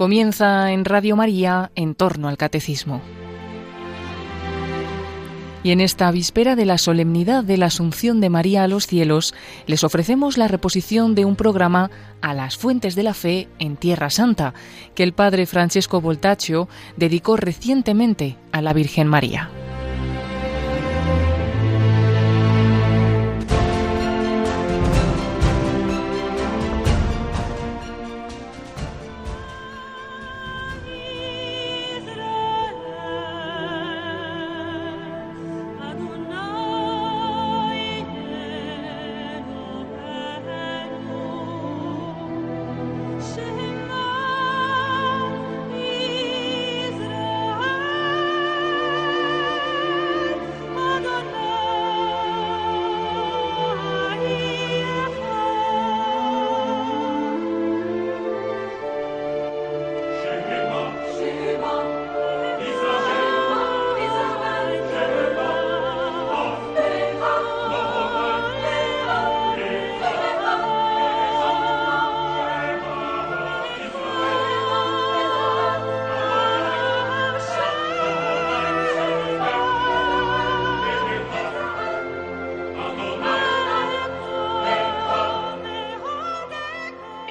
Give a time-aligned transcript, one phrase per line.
[0.00, 3.02] Comienza en Radio María en torno al catecismo.
[5.62, 9.34] Y en esta víspera de la solemnidad de la Asunción de María a los cielos,
[9.66, 11.90] les ofrecemos la reposición de un programa
[12.22, 14.54] a las fuentes de la fe en Tierra Santa,
[14.94, 19.50] que el padre Francesco Voltaccio dedicó recientemente a la Virgen María.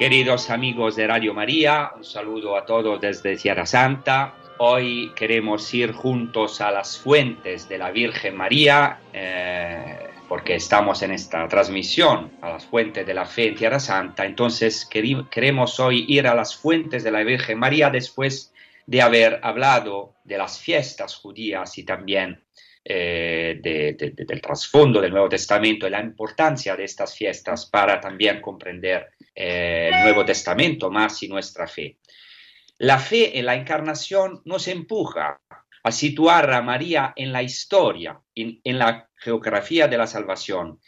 [0.00, 4.34] Queridos amigos de Radio María, un saludo a todos desde Sierra Santa.
[4.56, 11.10] Hoy queremos ir juntos a las fuentes de la Virgen María, eh, porque estamos en
[11.10, 14.24] esta transmisión a las fuentes de la fe en Tierra Santa.
[14.24, 18.54] Entonces queremos hoy ir a las fuentes de la Virgen María después
[18.86, 22.42] de haber hablado de las fiestas judías y también
[22.82, 29.08] eh, del trasfondo del Nuevo Testamento y la importancia de estas fiestas para también comprender
[29.34, 31.98] eh, el Nuevo Testamento más y nuestra fe.
[32.78, 35.40] La fe en la encarnación nos empuja
[35.82, 40.80] a situar a María en la historia, en la geografía de la salvación.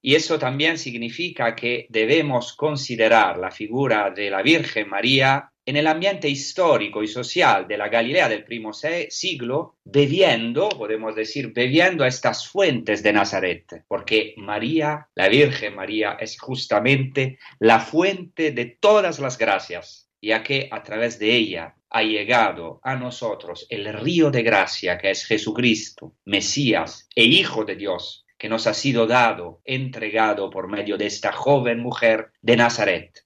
[0.00, 5.86] Y eso también significa que debemos considerar la figura de la Virgen María en el
[5.86, 12.08] ambiente histórico y social de la Galilea del primo siglo, bebiendo, podemos decir, bebiendo a
[12.08, 19.20] estas fuentes de Nazaret, porque María, la Virgen María, es justamente la fuente de todas
[19.20, 24.42] las gracias, ya que a través de ella ha llegado a nosotros el río de
[24.42, 30.50] gracia que es Jesucristo, Mesías e Hijo de Dios, que nos ha sido dado, entregado
[30.50, 33.24] por medio de esta joven mujer de Nazaret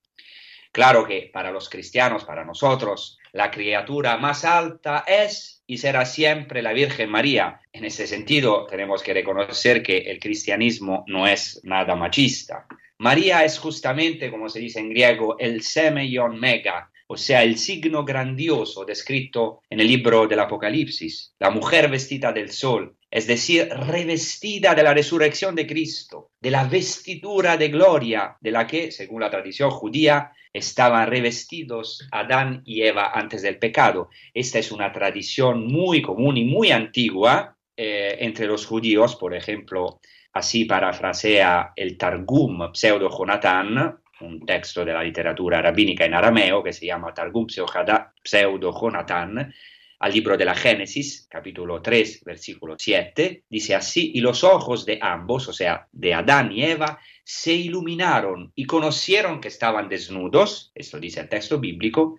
[0.76, 6.60] Claro que para los cristianos, para nosotros, la criatura más alta es y será siempre
[6.60, 7.62] la Virgen María.
[7.72, 12.66] En ese sentido, tenemos que reconocer que el cristianismo no es nada machista.
[12.98, 18.04] María es justamente, como se dice en griego, el semeion mega, o sea, el signo
[18.04, 24.74] grandioso descrito en el libro del Apocalipsis, la mujer vestida del sol, es decir, revestida
[24.74, 29.30] de la resurrección de Cristo, de la vestidura de gloria de la que, según la
[29.30, 34.08] tradición judía, estaban revestidos Adán y Eva antes del pecado.
[34.32, 40.00] Esta es una tradición muy común y muy antigua eh, entre los judíos, por ejemplo,
[40.32, 46.72] así parafrasea el Targum Pseudo Jonatán, un texto de la literatura rabínica en arameo que
[46.72, 49.52] se llama Targum Pseudo Jonatán,
[49.98, 54.98] al libro de la Génesis, capítulo 3, versículo 7, dice así, y los ojos de
[55.00, 61.00] ambos, o sea, de Adán y Eva, se iluminaron y conocieron que estaban desnudos, esto
[61.00, 62.18] dice el texto bíblico,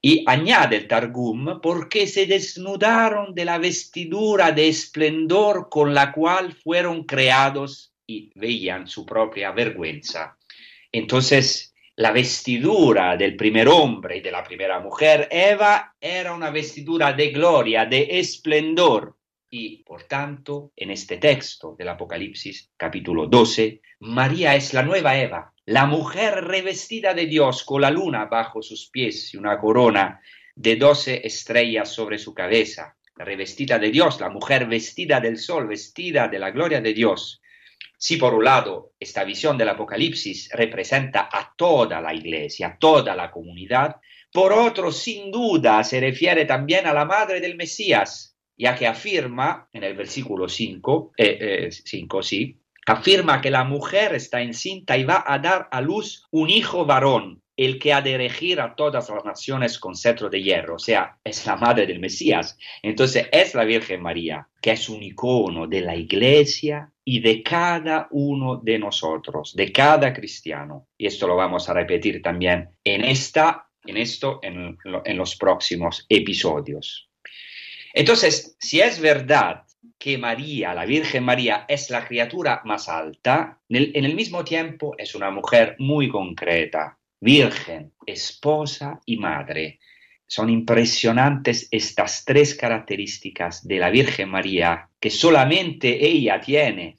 [0.00, 6.52] y añade el Targum, porque se desnudaron de la vestidura de esplendor con la cual
[6.52, 10.36] fueron creados y veían su propia vergüenza.
[10.92, 17.12] Entonces, la vestidura del primer hombre y de la primera mujer, Eva, era una vestidura
[17.12, 19.16] de gloria, de esplendor.
[19.48, 25.54] Y por tanto, en este texto del Apocalipsis, capítulo 12, María es la nueva Eva,
[25.66, 30.20] la mujer revestida de Dios con la luna bajo sus pies y una corona
[30.56, 36.26] de doce estrellas sobre su cabeza, revestida de Dios, la mujer vestida del sol, vestida
[36.26, 37.40] de la gloria de Dios.
[38.06, 43.16] Si por un lado esta visión del Apocalipsis representa a toda la iglesia, a toda
[43.16, 43.96] la comunidad,
[44.30, 49.70] por otro sin duda se refiere también a la madre del Mesías, ya que afirma
[49.72, 55.24] en el versículo 5, eh, eh, sí, afirma que la mujer está encinta y va
[55.26, 59.24] a dar a luz un hijo varón, el que ha de regir a todas las
[59.24, 62.58] naciones con cetro de hierro, o sea, es la madre del Mesías.
[62.82, 68.08] Entonces es la Virgen María, que es un icono de la iglesia y de cada
[68.10, 70.88] uno de nosotros, de cada cristiano.
[70.96, 74.78] Y esto lo vamos a repetir también en esta en esto en,
[75.16, 77.08] los próximos episodios.
[77.92, 79.64] Entonces, si es verdad
[79.98, 85.14] que María, la Virgen María, es la criatura más alta, en el, mismo tiempo es
[85.14, 89.78] una mujer muy concreta, virgen, esposa y madre.
[90.34, 96.96] Son impresionantes estas tres características de la Virgen María que solamente ella tiene,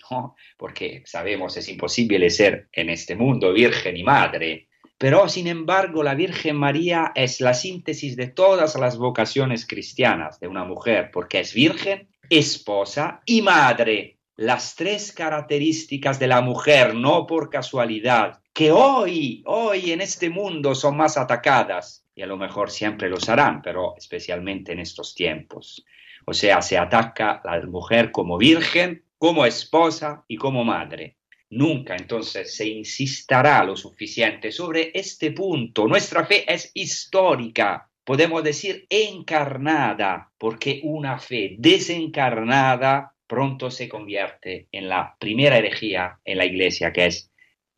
[0.55, 4.69] porque sabemos es imposible ser en este mundo virgen y madre.
[4.97, 10.47] Pero sin embargo, la Virgen María es la síntesis de todas las vocaciones cristianas de
[10.47, 14.17] una mujer, porque es virgen, esposa y madre.
[14.37, 20.73] Las tres características de la mujer, no por casualidad, que hoy, hoy en este mundo
[20.73, 25.85] son más atacadas, y a lo mejor siempre lo harán, pero especialmente en estos tiempos.
[26.25, 31.17] O sea, se ataca a la mujer como virgen, como esposa y como madre.
[31.49, 35.87] Nunca entonces se insistirá lo suficiente sobre este punto.
[35.87, 44.87] Nuestra fe es histórica, podemos decir encarnada, porque una fe desencarnada pronto se convierte en
[44.87, 47.31] la primera herejía en la iglesia, que es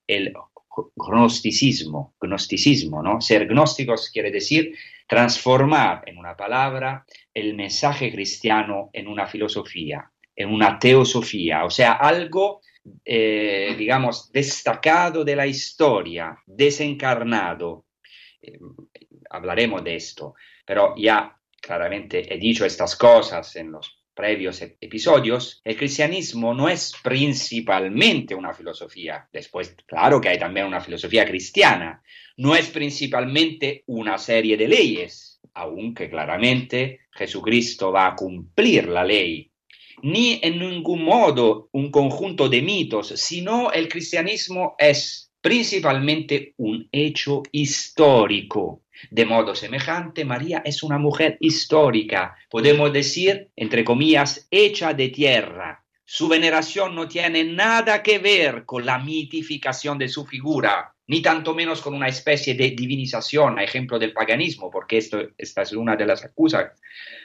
[0.07, 0.34] el
[0.95, 3.21] gnosticismo, gnosticismo, ¿no?
[3.21, 4.75] Ser gnósticos quiere decir
[5.07, 11.94] transformar en una palabra el mensaje cristiano en una filosofía, en una teosofía, o sea,
[11.94, 12.62] algo,
[13.03, 17.85] eh, digamos, destacado de la historia, desencarnado.
[18.41, 18.59] Eh,
[19.29, 20.35] hablaremos de esto,
[20.65, 26.92] pero ya claramente he dicho estas cosas en los previos episodios, el cristianismo no es
[27.04, 29.30] principalmente una filosofía.
[29.31, 32.02] Después, claro que hay también una filosofía cristiana.
[32.38, 39.52] No es principalmente una serie de leyes, aunque claramente Jesucristo va a cumplir la ley.
[40.02, 47.44] Ni en ningún modo un conjunto de mitos, sino el cristianismo es principalmente un hecho
[47.52, 55.10] histórico de modo semejante, María es una mujer histórica, podemos decir, entre comillas, hecha de
[55.10, 55.84] tierra.
[56.06, 61.54] Su veneración no tiene nada que ver con la mitificación de su figura, ni tanto
[61.54, 65.96] menos con una especie de divinización, a ejemplo del paganismo, porque esto, esta es una
[65.96, 66.72] de las acusas.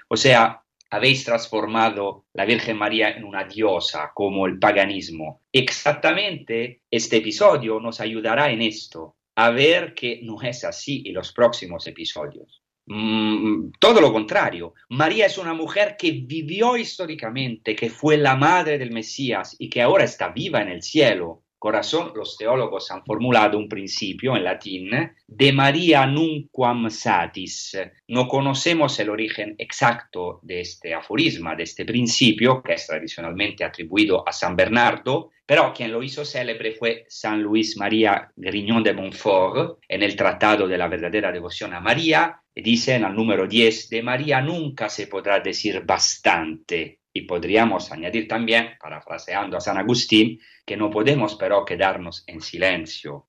[0.08, 5.42] O sea, habéis transformado la Virgen María en una diosa, como el paganismo.
[5.52, 11.32] Exactamente este episodio nos ayudará en esto a ver que no es así en los
[11.32, 12.62] próximos episodios.
[12.86, 18.78] Mm, todo lo contrario, María es una mujer que vivió históricamente, que fue la madre
[18.78, 23.56] del Mesías y que ahora está viva en el cielo corazón, los teólogos han formulado
[23.56, 24.90] un principio en latín
[25.28, 27.78] de María nunquam satis.
[28.08, 34.28] No conocemos el origen exacto de este aforisma, de este principio, que es tradicionalmente atribuido
[34.28, 39.78] a San Bernardo, pero quien lo hizo célebre fue San Luis María Grignon de Montfort
[39.86, 42.42] en el Tratado de la verdadera devoción a María.
[42.52, 48.26] Dice en el número 10, de María nunca se podrá decir bastante y podríamos añadir
[48.26, 53.26] también, parafraseando a San Agustín, que no podemos pero quedarnos en silencio.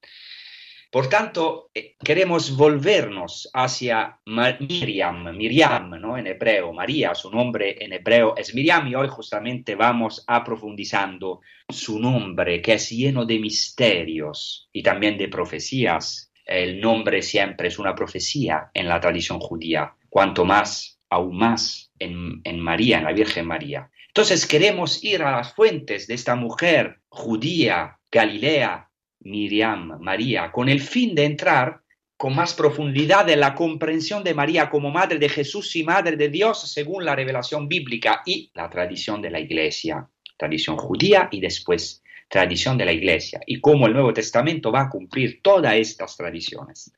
[0.94, 6.20] Por tanto, eh, queremos volvernos hacia Miriam, Miriam, ¿no?
[6.20, 11.42] En hebreo, María, su nombre en hebreo es Miriam y hoy justamente vamos a profundizando
[11.68, 16.32] su nombre que es lleno de misterios y también de profecías.
[16.46, 22.60] El nombre siempre es una profecía en la tradición judía, cuanto más, aún más en,
[22.60, 23.90] María, en la Virgen María.
[24.08, 28.90] Entonces queremos ir a las fuentes de esta mujer judía, Galilea,
[29.22, 31.82] Miriam, María, con el fin de entrar
[32.18, 36.30] con más profundidad en la comprensión de María como madre de Jesús y madre de
[36.30, 40.08] Dios según la revelación bíblica y la tradición de la iglesia,
[40.38, 44.90] tradición judía y después tradición de la iglesia, y cómo el Nuevo Testamento va a
[44.90, 46.92] cumplir todas estas tradiciones.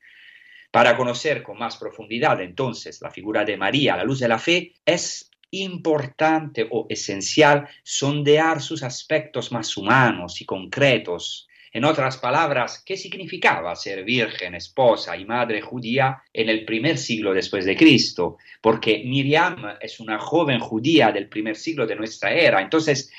[0.75, 4.38] Para conocer con más profundidad entonces la figura de María a la luz de la
[4.38, 11.48] fe, es importante o esencial sondear sus aspectos más humanos y concretos.
[11.72, 17.34] En otras palabras, ¿qué significaba ser virgen, esposa y madre judía en el primer siglo
[17.34, 18.36] después de Cristo?
[18.60, 22.60] Porque Miriam es una joven judía del primer siglo de nuestra era.
[22.60, 23.13] Entonces,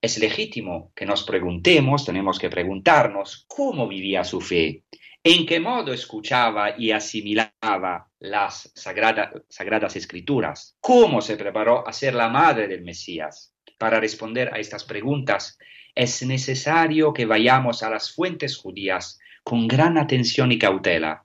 [0.00, 4.84] es legítimo que nos preguntemos, tenemos que preguntarnos cómo vivía su fe
[5.24, 12.28] en qué modo escuchaba y asimilaba las sagradas escrituras, cómo se preparó a ser la
[12.28, 13.54] madre del Mesías.
[13.78, 15.58] Para responder a estas preguntas
[15.94, 21.24] es necesario que vayamos a las fuentes judías con gran atención y cautela.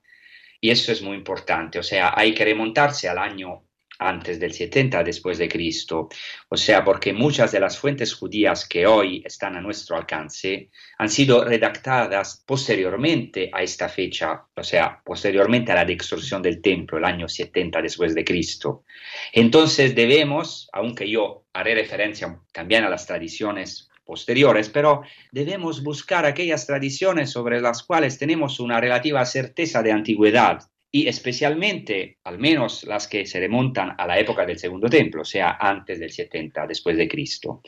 [0.60, 3.67] Y eso es muy importante, o sea, hay que remontarse al año
[3.98, 6.08] antes del 70 después de Cristo.
[6.48, 11.08] O sea, porque muchas de las fuentes judías que hoy están a nuestro alcance han
[11.08, 17.04] sido redactadas posteriormente a esta fecha, o sea, posteriormente a la destrucción del templo, el
[17.04, 18.84] año 70 después de Cristo.
[19.32, 25.02] Entonces debemos, aunque yo haré referencia también a las tradiciones posteriores, pero
[25.32, 32.18] debemos buscar aquellas tradiciones sobre las cuales tenemos una relativa certeza de antigüedad y especialmente,
[32.24, 36.00] al menos las que se remontan a la época del Segundo Templo, o sea, antes
[36.00, 37.62] del 70 después de Cristo.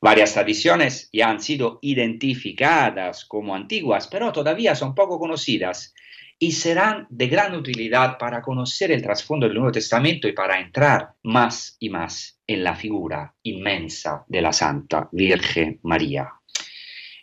[0.00, 5.94] Varias tradiciones ya han sido identificadas como antiguas, pero todavía son poco conocidas
[6.38, 11.10] y serán de gran utilidad para conocer el trasfondo del Nuevo Testamento y para entrar
[11.22, 16.32] más y más en la figura inmensa de la Santa Virgen María.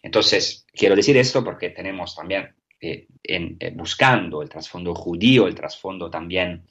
[0.02, 5.56] Entonces, quiero decir esto porque tenemos también eh, en, eh, buscando el trasfondo judío, el
[5.56, 6.64] trasfondo también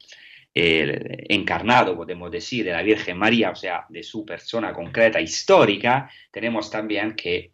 [0.55, 6.11] eh, encarnado, podemos decir, de la Virgen María, o sea, de su persona concreta, histórica,
[6.31, 7.53] tenemos también que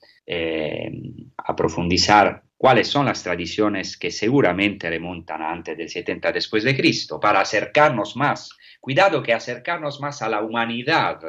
[1.37, 7.41] aprofundizar cuáles son las tradiciones que seguramente remontan antes del 70 después de Cristo, para
[7.41, 8.51] acercarnos más.
[8.81, 11.21] Cuidado que acercarnos más a la humanidad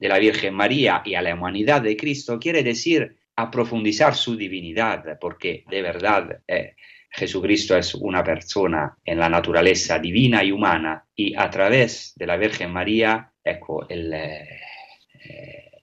[0.00, 4.36] de la Virgen María y a la humanidad de Cristo quiere decir a profundizar su
[4.36, 6.74] divinidad, porque de verdad eh,
[7.10, 12.36] Jesucristo es una persona en la naturaleza divina y humana y a través de la
[12.36, 14.48] Virgen María, ecco, eh,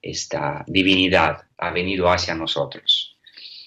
[0.01, 3.17] esta divinidad ha venido hacia nosotros.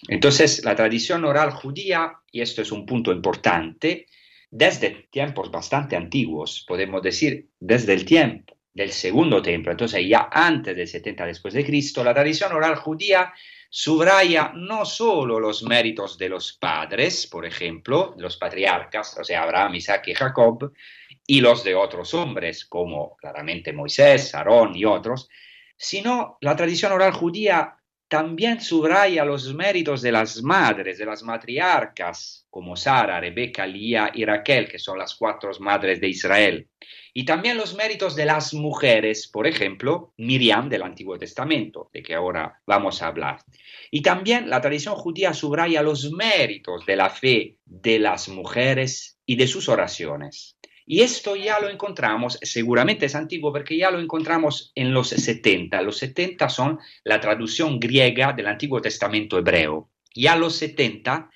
[0.09, 4.07] Entonces, la tradición oral judía, y esto es un punto importante,
[4.51, 10.75] desde tiempos bastante antiguos, podemos decir desde el tiempo del segundo templo, entonces ya antes
[10.75, 13.33] del 70 después de Cristo, la tradición oral judía
[13.75, 19.77] subraya no solo los méritos de los padres, por ejemplo, los patriarcas, o sea, Abraham,
[19.77, 20.75] Isaac y Jacob,
[21.27, 25.31] y los de otros hombres, como claramente Moisés, Aarón y otros,
[25.75, 32.47] sino la tradición oral judía también subraya los méritos de las madres, de las matriarcas,
[32.51, 36.69] como Sara, Rebeca, Lía y Raquel, que son las cuatro madres de Israel.
[37.15, 42.15] Y también los méritos de las mujeres, por ejemplo, Miriam del Antiguo Testamento, de que
[42.15, 43.41] ahora vamos a hablar.
[43.91, 49.37] Y también la tradición judía subraya los méritos de la fe de las mujeres y
[49.37, 50.57] de sus oraciones.
[50.87, 55.81] Y esto ya lo encontramos, seguramente es antiguo porque ya lo encontramos en los 70.
[55.83, 59.91] Los 70 son la traducción griega del Antiguo Testamento hebreo.
[60.15, 61.31] Ya los 70,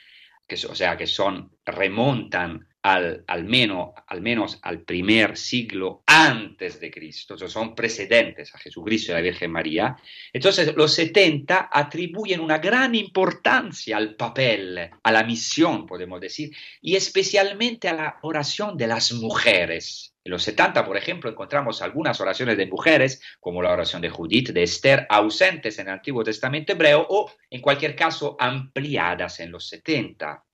[0.48, 6.92] que, o sea, que son, remontan al, menos, al menos al primer siglo antes de
[6.92, 9.96] Cristo, son precedentes a Jesucristo y a la Virgen María.
[10.32, 16.94] Entonces los 70 atribuyen una gran importancia al papel, a la misión, podemos decir, y
[16.94, 20.14] especialmente a la oración de las mujeres.
[20.24, 24.50] En los 70, por ejemplo, encontramos algunas oraciones de mujeres, como la oración de Judith,
[24.50, 29.68] de Esther, ausentes en el Antiguo Testamento hebreo o, en cualquier caso, ampliadas en los
[29.68, 30.45] 70.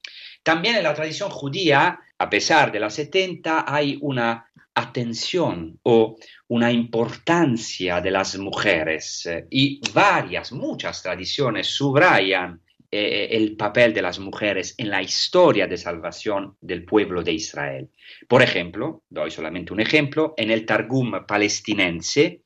[0.43, 6.17] También en la tradición judía, a pesar de las 70, hay una atención o
[6.49, 14.03] una importancia de las mujeres eh, y varias, muchas tradiciones subrayan eh, el papel de
[14.03, 17.89] las mujeres en la historia de salvación del pueblo de Israel.
[18.29, 22.43] Por ejemplo, doy solamente un ejemplo, en el Targum palestinense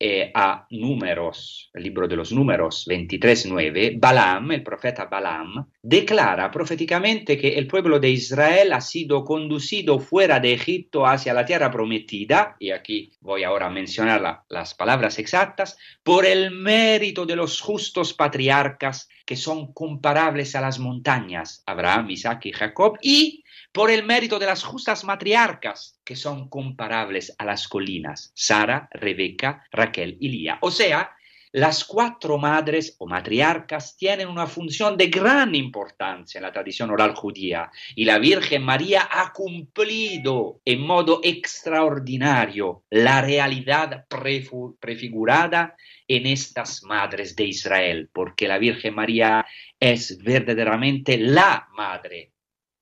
[0.00, 7.58] eh, a Números, libro de los Números 23.9, Balaam, el profeta Balaam, declara proféticamente que
[7.58, 12.70] el pueblo de Israel ha sido conducido fuera de Egipto hacia la tierra prometida, y
[12.70, 19.08] aquí voy ahora a mencionar las palabras exactas, por el mérito de los justos patriarcas
[19.26, 23.44] que son comparables a las montañas, Abraham, Isaac y Jacob, y
[23.78, 29.64] por el mérito de las justas matriarcas, que son comparables a las colinas, Sara, Rebeca,
[29.70, 30.58] Raquel y Lía.
[30.62, 31.12] O sea,
[31.52, 37.14] las cuatro madres o matriarcas tienen una función de gran importancia en la tradición oral
[37.14, 45.76] judía y la Virgen María ha cumplido en modo extraordinario la realidad prefigurada
[46.08, 49.46] en estas madres de Israel, porque la Virgen María
[49.78, 52.32] es verdaderamente la madre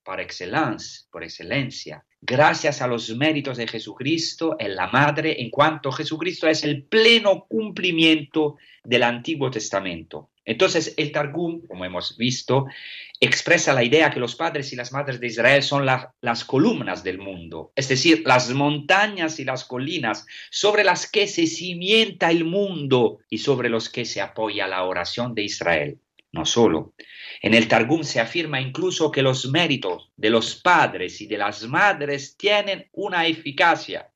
[0.07, 2.05] por excelencia, por excelencia.
[2.21, 7.45] Gracias a los méritos de Jesucristo, en la Madre, en cuanto Jesucristo es el pleno
[7.49, 10.29] cumplimiento del Antiguo Testamento.
[10.45, 12.67] Entonces, el Targum, como hemos visto,
[13.19, 17.17] expresa la idea que los padres y las madres de Israel son las columnas del
[17.17, 23.19] mundo, es decir, las montañas y las colinas sobre las que se cimienta el mundo
[23.29, 25.99] y sobre los que se apoya la oración de Israel.
[26.31, 26.93] No solo,
[27.41, 31.63] en el Targum se afirma incluso que los méritos de los padres y de las
[31.67, 34.09] madres tienen una eficacia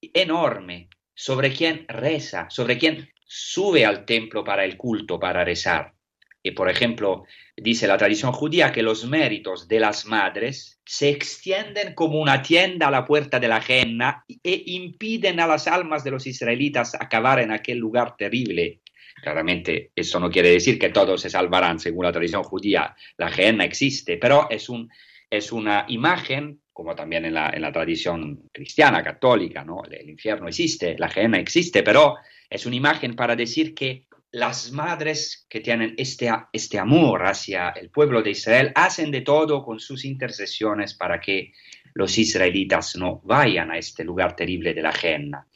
[0.00, 5.94] enorme sobre quien reza, sobre quien sube al templo para el culto, para rezar.
[6.42, 7.24] Y por ejemplo,
[7.56, 12.86] dice la tradición judía que los méritos de las madres se extienden como una tienda
[12.86, 17.40] a la puerta de la Genna e impiden a las almas de los israelitas acabar
[17.40, 18.80] en aquel lugar terrible.
[19.26, 22.94] Claramente eso no quiere decir que todos se salvarán según la tradición judía.
[23.16, 24.88] La Genna existe, pero es, un,
[25.28, 29.82] es una imagen como también en la, en la tradición cristiana, católica, ¿no?
[29.82, 32.14] El, infierno existe, la Genna existe, pero
[32.48, 37.90] es una imagen para decir que las madres que tienen este, este amor hacia el
[37.90, 41.52] pueblo de Israel hacen de todo con sus intercesiones para que
[41.96, 45.46] los israelitas no vayan a este lugar terrible de la Genna.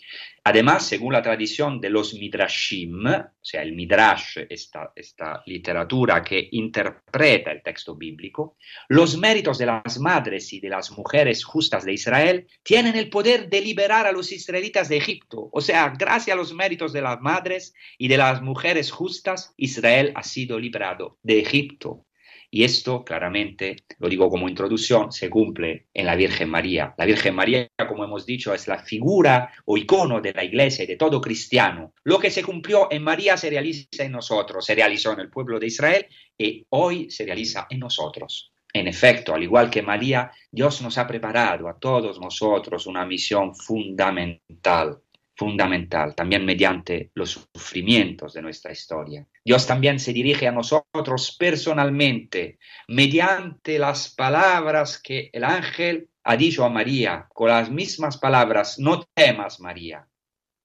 [0.43, 6.49] Además, según la tradición de los Midrashim, o sea, el Midrash, esta, esta literatura que
[6.53, 8.57] interpreta el texto bíblico,
[8.89, 13.51] los méritos de las madres y de las mujeres justas de Israel tienen el poder
[13.51, 15.51] de liberar a los israelitas de Egipto.
[15.53, 20.13] O sea, gracias a los méritos de las madres y de las mujeres justas, Israel
[20.15, 22.07] ha sido liberado de Egipto.
[22.53, 26.95] Y esto, claramente, lo digo como introducción, se cumple en la Virgen María.
[26.99, 30.89] La Virgen María, como hemos dicho, es la figura o icono de la Iglesia y
[30.89, 31.95] de todo cristiano.
[32.03, 35.61] Lo que se cumplió en María se realiza en nosotros, se realizó en el pueblo
[35.61, 38.53] de Israel y hoy se realiza en nosotros.
[38.73, 43.55] En efecto, al igual que María, Dios nos ha preparado a todos nosotros una misión
[43.55, 45.03] fundamental
[45.41, 49.27] fundamental, también mediante los sufrimientos de nuestra historia.
[49.43, 56.63] Dios también se dirige a nosotros personalmente, mediante las palabras que el ángel ha dicho
[56.63, 60.07] a María, con las mismas palabras, no temas María.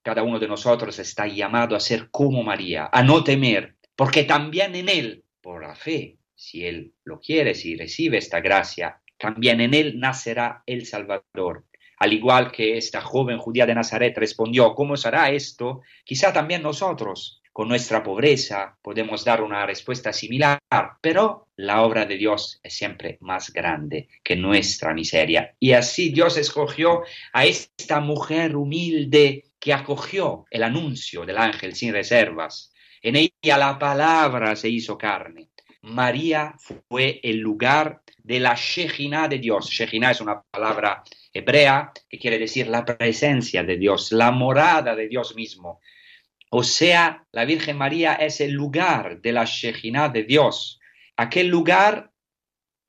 [0.02, 4.74] Cada uno de nosotros está llamado a ser como María, a no temer, porque también
[4.74, 9.72] en Él, por la fe, si Él lo quiere, si recibe esta gracia, también en
[9.72, 11.64] Él nacerá el Salvador,
[11.98, 15.82] al igual que esta joven judía de Nazaret respondió, ¿cómo será esto?
[16.04, 20.58] Quizá también nosotros, con nuestra pobreza, podemos dar una respuesta similar,
[21.00, 25.54] pero la obra de Dios es siempre más grande que nuestra miseria.
[25.58, 31.94] Y así Dios escogió a esta mujer humilde que acogió el anuncio del ángel sin
[31.94, 32.74] reservas.
[33.00, 35.48] En ella la palabra se hizo carne.
[35.80, 36.56] María
[36.88, 39.70] fue el lugar de la Shejina de Dios.
[39.70, 41.04] Shejina es una palabra
[41.38, 45.80] hebrea, que quiere decir la presencia de Dios, la morada de Dios mismo.
[46.50, 50.80] O sea, la Virgen María es el lugar de la Shejina de Dios,
[51.16, 52.12] aquel lugar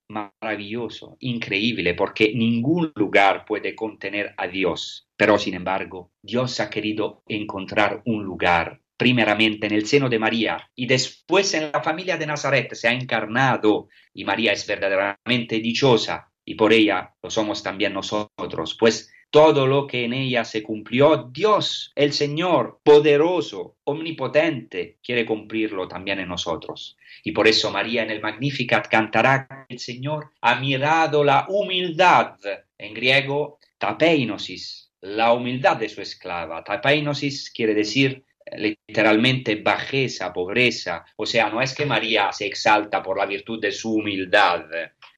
[0.09, 5.09] maravilloso, increíble, porque ningún lugar puede contener a Dios.
[5.17, 10.71] Pero sin embargo, Dios ha querido encontrar un lugar, primeramente en el seno de María
[10.75, 16.26] y después en la familia de Nazaret, se ha encarnado y María es verdaderamente dichosa
[16.47, 21.29] y por ella lo somos también nosotros, pues todo lo que en ella se cumplió,
[21.29, 26.95] Dios, el Señor, poderoso, omnipotente, quiere cumplirlo también en nosotros.
[27.25, 32.37] Y por eso María en el Magnificat cantará el Señor ha mirado la humildad,
[32.77, 36.63] en griego tapeinosis, la humildad de su esclava.
[36.63, 38.23] Tapeinosis quiere decir
[38.55, 41.05] literalmente bajeza, pobreza.
[41.17, 44.63] O sea, no es que María se exalta por la virtud de su humildad,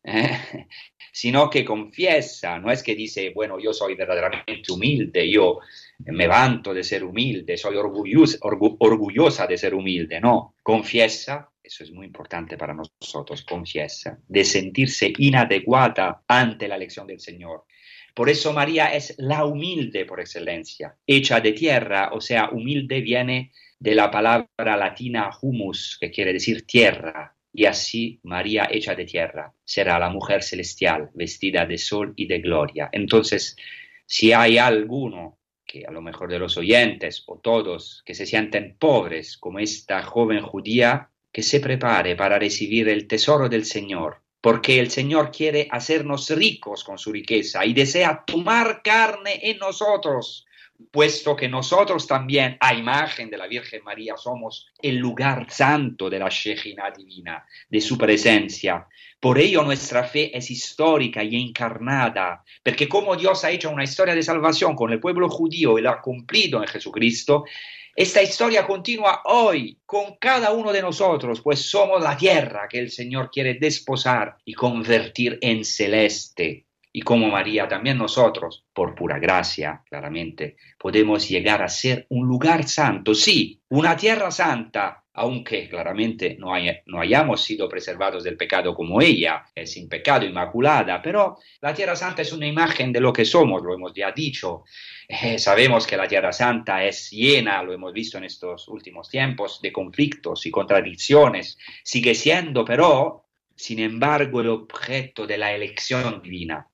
[1.12, 5.60] sino que confiesa, no es que dice, bueno, yo soy verdaderamente humilde, yo
[6.06, 11.92] me vanto de ser humilde, soy orgullosa, orgullosa de ser humilde, no, confiesa, eso es
[11.92, 17.66] muy importante para nosotros, confiesa, de sentirse inadecuada ante la elección del Señor.
[18.16, 23.52] Por eso María es la humilde por excelencia, hecha de tierra, o sea, humilde viene
[23.80, 29.54] de la palabra latina humus, que quiere decir tierra, y así María hecha de tierra
[29.64, 32.90] será la mujer celestial, vestida de sol y de gloria.
[32.92, 33.56] Entonces,
[34.06, 38.76] si hay alguno que a lo mejor de los oyentes o todos que se sienten
[38.80, 44.80] pobres como esta joven judía, que se prepare para recibir el tesoro del Señor, porque
[44.80, 50.48] el Señor quiere hacernos ricos con su riqueza y desea tomar carne en nosotros
[50.92, 56.20] puesto que nosotros también, a imagen de la Virgen María, somos el lugar santo de
[56.20, 58.88] la Shejina divina, de su presencia.
[59.20, 64.16] Por ello nuestra fe es histórica y encarnada, porque como Dios ha hecho una historia
[64.16, 67.44] de salvación con el pueblo judío y la ha cumplido en Jesucristo,
[67.96, 72.92] esta historia continúa hoy con cada uno de nosotros, pues somos la tierra que el
[72.92, 76.69] Señor quiere desposar y convertir en celeste.
[76.92, 82.68] Y como María, también nosotros, por pura gracia, claramente, podemos llegar a ser un lugar
[82.68, 89.44] santo, sí, una tierra santa, aunque claramente no, hayamos sido preservados del pecado como ella,
[89.54, 93.62] es sin pecado, inmaculada, pero la Tierra Santa es una imagen de lo que somos,
[93.62, 94.64] lo hemos ya dicho.
[95.10, 99.60] Eh, sabemos que la Tierra Santa es llena, lo hemos visto en estos últimos tiempos,
[99.62, 103.29] de conflictos y contradicciones, sigue siendo, pero
[103.60, 106.66] sin embargo, el objeto de la elección divina.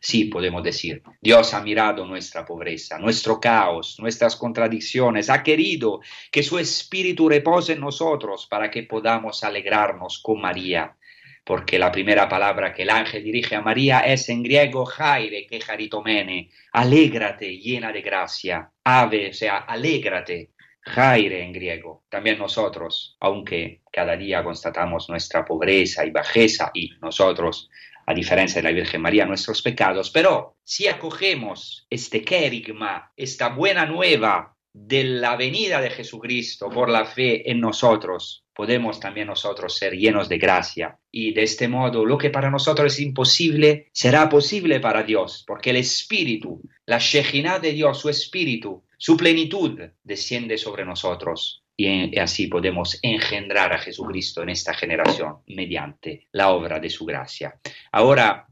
[0.00, 6.00] Sí, podemos decir, Dios ha mirado nuestra pobreza, nuestro caos, nuestras contradicciones, ha querido
[6.32, 10.96] que su espíritu repose en nosotros para que podamos alegrarnos con María,
[11.44, 15.60] porque la primera palabra que el ángel dirige a María es en griego jaire, que
[15.60, 20.49] jaritomene, alégrate llena de gracia, ave, o sea, alégrate,
[20.82, 22.04] Jaire en griego.
[22.08, 27.68] También nosotros, aunque cada día constatamos nuestra pobreza y bajeza y nosotros,
[28.06, 33.86] a diferencia de la Virgen María, nuestros pecados, pero si acogemos este querigma, esta buena
[33.86, 39.94] nueva de la venida de Jesucristo por la fe en nosotros, podemos también nosotros ser
[39.94, 40.98] llenos de gracia.
[41.10, 45.70] Y de este modo, lo que para nosotros es imposible, será posible para Dios, porque
[45.70, 52.48] el Espíritu, la Shejinah de Dios, su Espíritu, su plenitud desciende sobre nosotros y así
[52.48, 57.58] podemos engendrar a Jesucristo en esta generación mediante la obra de su gracia.
[57.92, 58.46] Ahora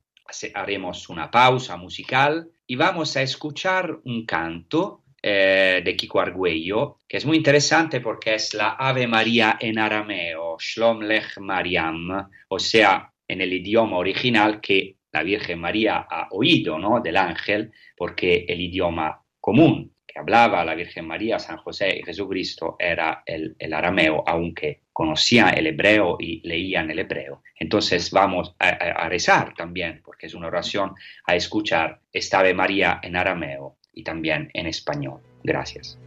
[0.54, 7.18] haremos una pausa musical y vamos a escuchar un canto eh, de Kiko Argüello, que
[7.18, 13.12] es muy interesante porque es la Ave María en arameo, Shlom Lech Mariam, o sea,
[13.28, 17.00] en el idioma original que la Virgen María ha oído ¿no?
[17.00, 23.22] del ángel, porque el idioma común hablaba la Virgen María, San José y Jesucristo era
[23.24, 27.42] el, arameo, aunque conocían el hebreo y leían el hebreo.
[27.58, 30.94] Entonces vamos a, rezar también, porque es una oración
[31.26, 35.20] a escuchar esta Ave María en arameo y también en español.
[35.42, 35.98] Gracias.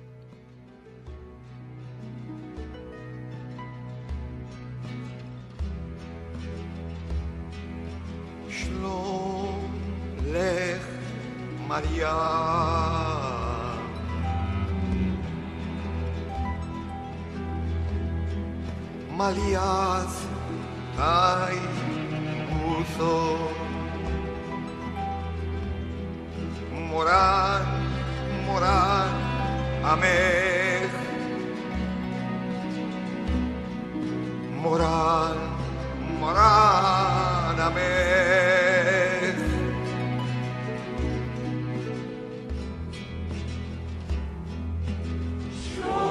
[11.71, 13.10] María.
[19.17, 20.13] maliaz
[20.97, 21.59] kai
[22.75, 23.17] uzo
[26.89, 27.65] moran
[28.47, 29.11] moran
[29.91, 30.91] amej
[34.63, 35.37] moran
[36.19, 39.37] moran amej
[45.61, 46.10] Sure.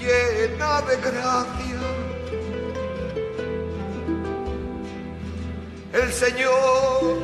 [0.00, 1.80] llena de gracia.
[5.92, 7.22] El Señor,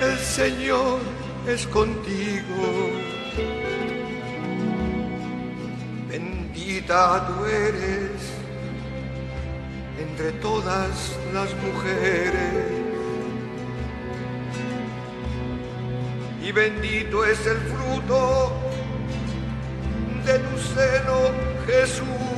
[0.00, 1.00] el Señor
[1.46, 2.90] es contigo.
[6.08, 8.40] Bendita tú eres
[9.98, 12.79] entre todas las mujeres
[16.50, 18.52] y bendito es el fruto
[20.26, 21.30] de tu seno,
[21.64, 22.29] Jesús.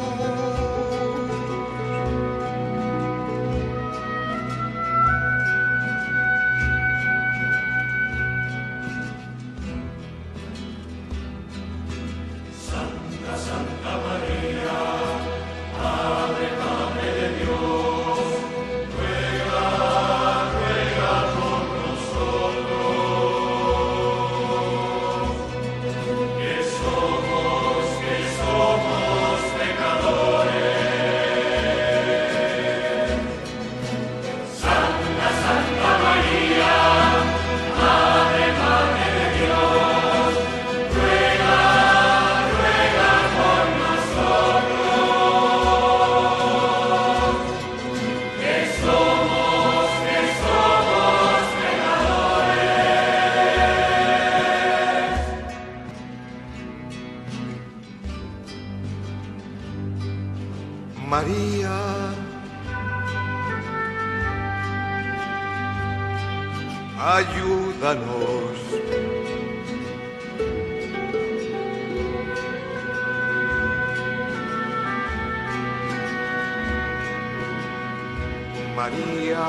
[78.82, 79.46] María,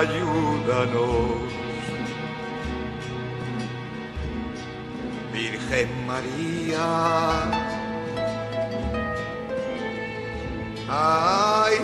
[0.00, 1.52] ayúdanos.
[5.32, 6.88] Virgen María,
[10.88, 11.78] ay,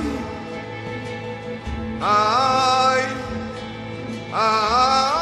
[2.02, 3.02] ay,
[4.34, 5.17] ay,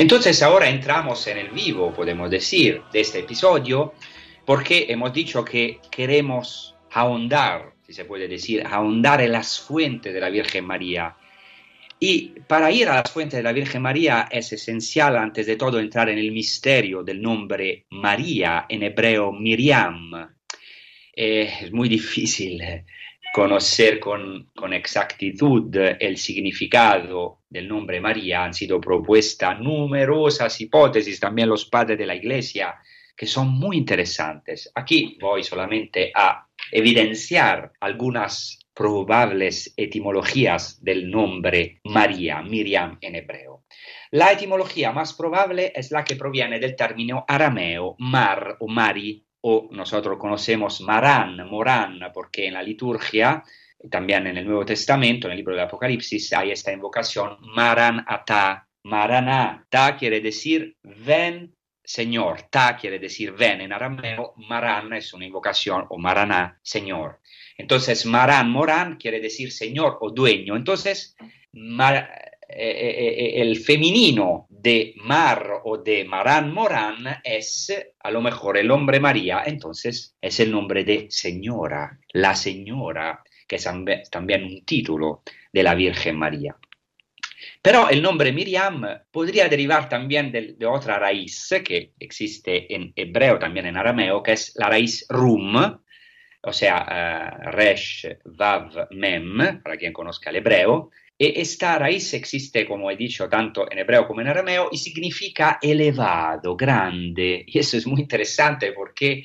[0.00, 3.92] Entonces ahora entramos en el vivo, podemos decir, de este episodio,
[4.46, 10.18] porque hemos dicho que queremos ahondar, si se puede decir, ahondar en las fuentes de
[10.18, 11.18] la Virgen María.
[11.98, 15.78] Y para ir a las fuentes de la Virgen María es esencial, antes de todo,
[15.78, 20.34] entrar en el misterio del nombre María, en hebreo Miriam.
[21.14, 22.58] Eh, es muy difícil
[23.32, 28.44] conocer con, con, exactitud el significado del nombre María.
[28.44, 32.74] Han sido propuestas numerosas hipótesis, también los padres de la Iglesia,
[33.16, 34.70] que son muy interesantes.
[34.74, 43.64] Aquí voy solamente a evidenciar algunas probables etimologías del nombre María, Miriam en hebreo.
[44.10, 49.68] La etimología más probable es la que proviene del término arameo mar o mari, o
[49.70, 53.42] nosotros conocemos Marán, Morán, porque en la liturgia,
[53.90, 58.66] también en el Nuevo Testamento, en el libro del Apocalipsis, hay esta invocación Maran Ata.
[58.82, 65.26] Maraná, ta quiere decir ven Señor, ta quiere decir ven en arameo, Marán es una
[65.26, 67.20] invocación, o Maraná, Señor.
[67.58, 70.56] Entonces, Marán, Morán quiere decir Señor o dueño.
[70.56, 71.16] Entonces,
[71.52, 79.00] mar, el femenino de Mar o de Marán Morán es a lo mejor el nombre
[79.00, 83.68] María, entonces es el nombre de Señora, la Señora, que es
[84.10, 86.56] también un título de la Virgen María.
[87.62, 93.66] Pero el nombre Miriam podría derivar también de, otra raíz que existe en hebreo, también
[93.66, 95.56] en arameo, que es la raíz rum,
[96.42, 102.96] o sea, resh, vav, mem, para quien conozca el hebreo, esta raíz existe, como he
[102.96, 107.44] dicho, tanto en hebreo como en arameo y significa elevado, grande.
[107.46, 109.24] Y eso es muy interesante porque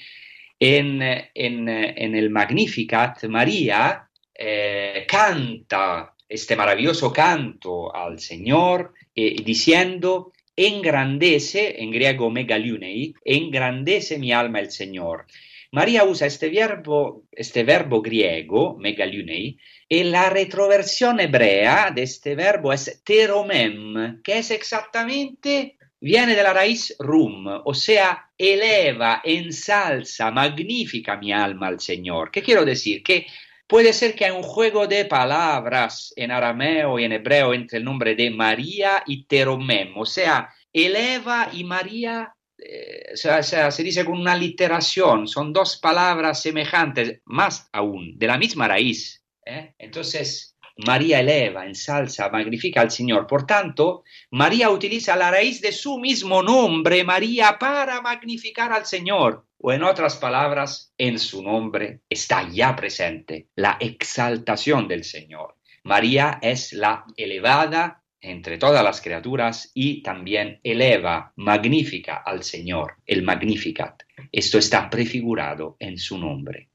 [0.60, 10.34] en, en, en el Magnificat María eh, canta este maravilloso canto al Señor eh, diciendo,
[10.56, 15.28] engrandece, en griego megalunei, engrandece mi alma el Señor.
[15.76, 19.60] María usa este verbo, este verbo griego, megalunei,
[19.90, 26.54] y la retroversión hebrea de este verbo es teromem, que es exactamente, viene de la
[26.54, 32.32] raíz rum, o sea, eleva, ensalza, magnifica mi alma al Señor.
[32.32, 33.04] ¿Qué quiero decir?
[33.04, 33.28] Que
[33.68, 37.84] Puede ser que hay un juego de palabras en arameo y en hebreo entre el
[37.84, 44.36] nombre de María y Teromem, o sea, eleva y María eh, se dice con una
[44.36, 49.24] literación, son dos palabras semejantes, más aún, de la misma raíz.
[49.46, 49.74] ¿eh?
[49.78, 53.28] Entonces, María eleva, ensalza, magnifica al Señor.
[53.28, 59.46] Por tanto, María utiliza la raíz de su mismo nombre, María, para magnificar al Señor.
[59.58, 65.56] O en otras palabras, en su nombre está ya presente la exaltación del Señor.
[65.84, 73.24] María es la elevada entre todas las criaturas y también eleva, magnifica al Señor, el
[73.24, 74.04] Magnificat.
[74.32, 76.70] Esto está prefigurado en su nombre.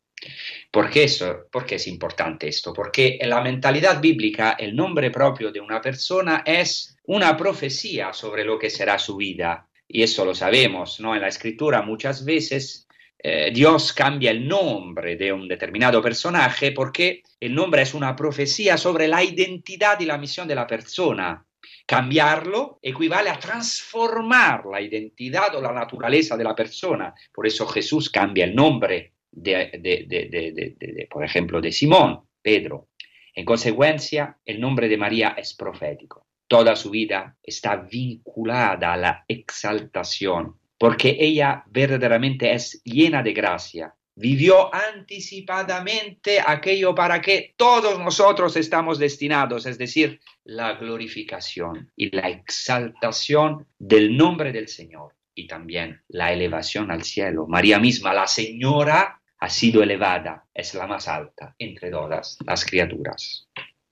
[0.70, 2.72] ¿Por qué, eso, ¿Por qué es importante esto?
[2.72, 8.44] Porque en la mentalidad bíblica el nombre propio de una persona es una profecía sobre
[8.44, 9.66] lo que será su vida.
[9.88, 11.14] Y eso lo sabemos, ¿no?
[11.14, 12.86] En la escritura muchas veces
[13.22, 18.78] eh, Dios cambia el nombre de un determinado personaje porque el nombre es una profecía
[18.78, 21.44] sobre la identidad y la misión de la persona.
[21.84, 27.12] Cambiarlo equivale a transformar la identidad o la naturaleza de la persona.
[27.32, 32.88] Por eso Jesús cambia el nombre de, por ejemplo, de Simón, Pedro.
[33.34, 36.26] En consecuencia, el nombre de María es profético.
[36.46, 43.94] Toda su vida está vinculada a la exaltación, porque ella verdaderamente es llena de gracia.
[44.14, 52.30] Vivió anticipadamente aquello para que todos nosotros estamos destinados, es decir, la glorificación y la
[52.30, 57.46] exaltación del nombre del Señor y también la elevación al cielo.
[57.46, 63.50] María misma, la Señora, ha sido elevada, es la más alta entre todas las criaturas.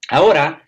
[0.09, 0.65] Ahora,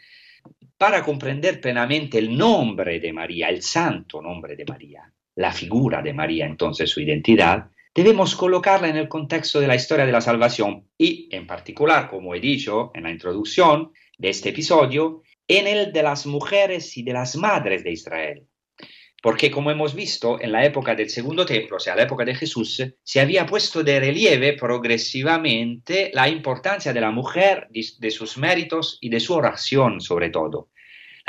[0.76, 6.12] para comprender plenamente el nombre de María, el santo nombre de María, la figura de
[6.12, 10.86] María, entonces su identidad, debemos colocarla en el contexto de la historia de la salvación
[10.98, 16.02] y, en particular, como he dicho en la introducción de este episodio, en el de
[16.02, 18.46] las mujeres y de las madres de Israel.
[19.22, 22.34] Porque como hemos visto, en la época del segundo templo, o sea, la época de
[22.34, 28.98] Jesús, se había puesto de relieve progresivamente la importancia de la mujer, de sus méritos
[29.00, 30.68] y de su oración sobre todo.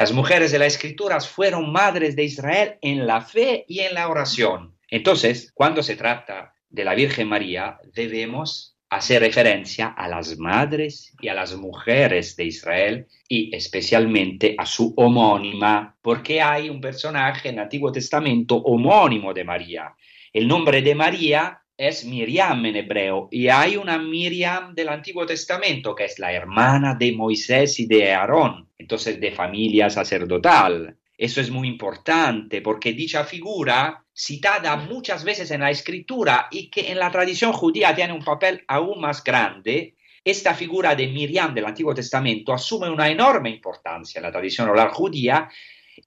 [0.01, 4.09] Las mujeres de la escritura fueron madres de Israel en la fe y en la
[4.09, 4.75] oración.
[4.89, 11.27] Entonces, cuando se trata de la Virgen María, debemos hace referencia a las madres y
[11.27, 17.59] a las mujeres de Israel y especialmente a su homónima, porque hay un personaje en
[17.59, 19.93] el Antiguo Testamento homónimo de María.
[20.33, 25.95] El nombre de María es Miriam en hebreo y hay una Miriam del Antiguo Testamento
[25.95, 30.97] que es la hermana de Moisés y de Aarón, entonces de familia sacerdotal.
[31.17, 36.91] Eso es muy importante porque dicha figura, citada muchas veces en la escritura y que
[36.91, 41.65] en la tradición judía tiene un papel aún más grande, esta figura de Miriam del
[41.65, 45.49] Antiguo Testamento asume una enorme importancia en la tradición oral judía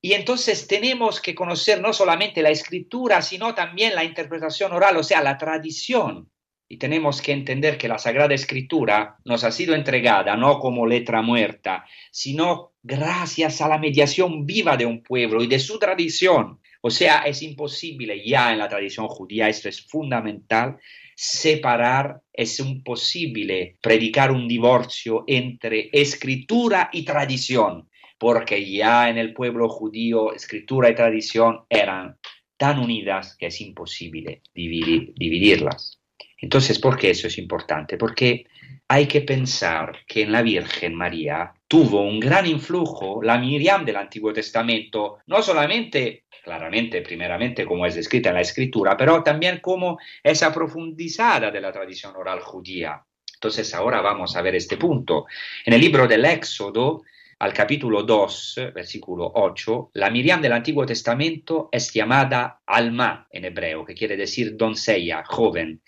[0.01, 5.03] y entonces tenemos que conocer no solamente la escritura, sino también la interpretación oral, o
[5.03, 6.31] sea, la tradición.
[6.69, 11.23] Y tenemos que entender que la Sagrada Escritura nos ha sido entregada no como letra
[11.23, 16.61] muerta, sino gracias a la mediación viva de un pueblo y de su tradición.
[16.81, 20.79] O sea, es imposible ya en la tradición judía, esto es fundamental,
[21.15, 27.89] separar, es imposible predicar un divorcio entre escritura y tradición,
[28.25, 32.17] porque ya en el pueblo judío escritura y tradición eran
[32.57, 36.01] tan unidas que es imposible dividirlas.
[36.39, 37.99] Entonces, ¿por qué eso es importante?
[37.99, 38.47] Porque
[38.89, 43.97] hay que pensar que en la Virgen María tuvo un gran influjo la Miriam del
[43.97, 49.99] Antiguo Testamento, no solamente, claramente, primeramente como es descrita en la Escritura, pero también como
[50.23, 53.05] esa profundizada de la tradición oral judía.
[53.35, 55.27] Entonces ahora vamos a ver este punto.
[55.67, 57.03] En el libro del Éxodo,
[57.39, 63.85] al capítulo 2, versículo 8, la Miriam del Antiguo Testamento es llamada Alma en hebreo,
[63.85, 65.83] que quiere decir doncella, joven.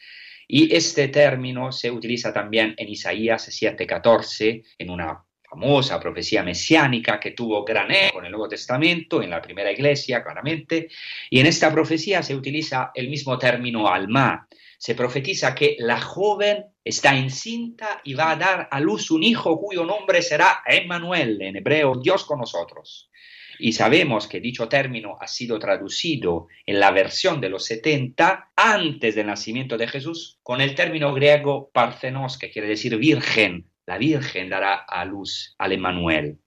[0.49, 7.31] Y este término se utiliza también en Isaías 7:14, en una famosa profecía mesiánica que
[7.31, 10.89] tuvo gran eco en el Nuevo Testamento, en la primera iglesia, claramente,
[11.31, 14.47] y en esta profecía se utiliza el mismo término alma.
[14.79, 19.59] Se profetiza que la joven está encinta y va a dar a luz un hijo
[19.59, 23.11] cuyo nombre será Emmanuel, en hebreo, Dios con nosotros.
[23.59, 29.15] Y sabemos que dicho término ha sido traducido en la versión de los 70 antes
[29.15, 33.71] del nacimiento de Jesús con el término griego parthenos, que quiere decir virgen.
[33.87, 36.39] La virgen dará a luz al Emmanuel.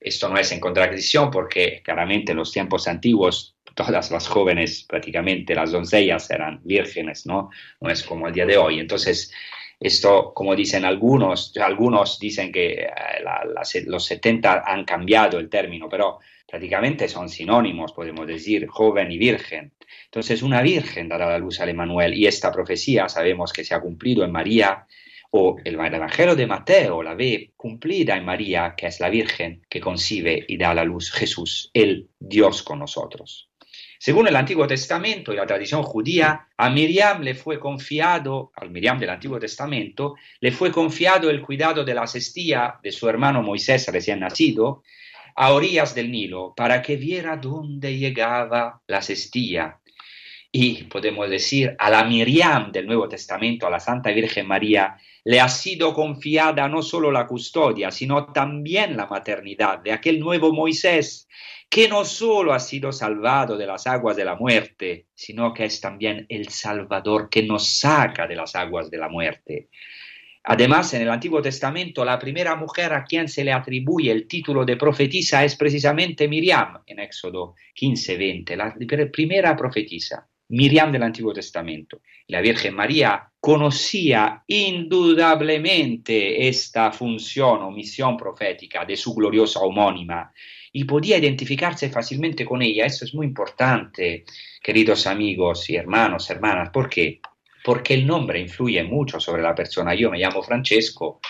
[0.00, 5.54] Esto no es en contradicción porque claramente en los tiempos antiguos todas las jóvenes, prácticamente
[5.54, 7.50] las doncellas eran vírgenes, ¿no?
[7.80, 8.80] No es como el día de hoy.
[8.80, 9.32] Entonces,
[9.80, 16.18] Esto, como dicen algunos, algunos dicen que eh, los 70 han cambiado el término, pero
[16.48, 19.72] prácticamente son sinónimos, podemos decir, joven y virgen.
[20.06, 23.80] Entonces, una virgen dará la luz al Emanuel y esta profecía sabemos que se ha
[23.80, 24.84] cumplido en María,
[25.30, 29.80] o el Evangelio de Mateo la ve cumplida en María, que es la Virgen que
[29.80, 33.48] concibe y da a la luz Jesús, el Dios con nosotros.
[34.00, 38.98] Según el Antiguo Testamento y la tradición judía, a Miriam le fue confiado, al Miriam
[38.98, 43.88] del Antiguo Testamento, le fue confiado el cuidado de la cestilla de su hermano Moisés
[43.88, 44.84] recién nacido
[45.34, 49.80] a orillas del Nilo para que viera dónde llegaba la cestilla.
[50.50, 55.40] Y podemos decir, a la Miriam del Nuevo Testamento, a la Santa Virgen María, le
[55.40, 61.28] ha sido confiada no solo la custodia, sino también la maternidad de aquel nuevo Moisés,
[61.68, 65.82] que no solo ha sido salvado de las aguas de la muerte, sino que es
[65.82, 69.68] también el Salvador que nos saca de las aguas de la muerte.
[70.44, 74.64] Además, en el Antiguo Testamento, la primera mujer a quien se le atribuye el título
[74.64, 78.74] de profetisa es precisamente Miriam, en Éxodo 15-20, la
[79.12, 80.26] primera profetisa.
[80.48, 82.00] Miriam del Antiguo Testamento.
[82.28, 90.32] La Virgen María conocía indudablemente esta función o misión profética de su gloriosa homónima
[90.72, 92.86] y podía identificarse fácilmente con ella.
[92.86, 94.24] Eso es muy importante,
[94.62, 96.70] queridos amigos y hermanos, hermanas.
[96.70, 97.20] ¿Por qué?
[97.64, 99.94] Porque el nombre influye mucho sobre la persona.
[99.94, 101.20] Yo me llamo Francesco,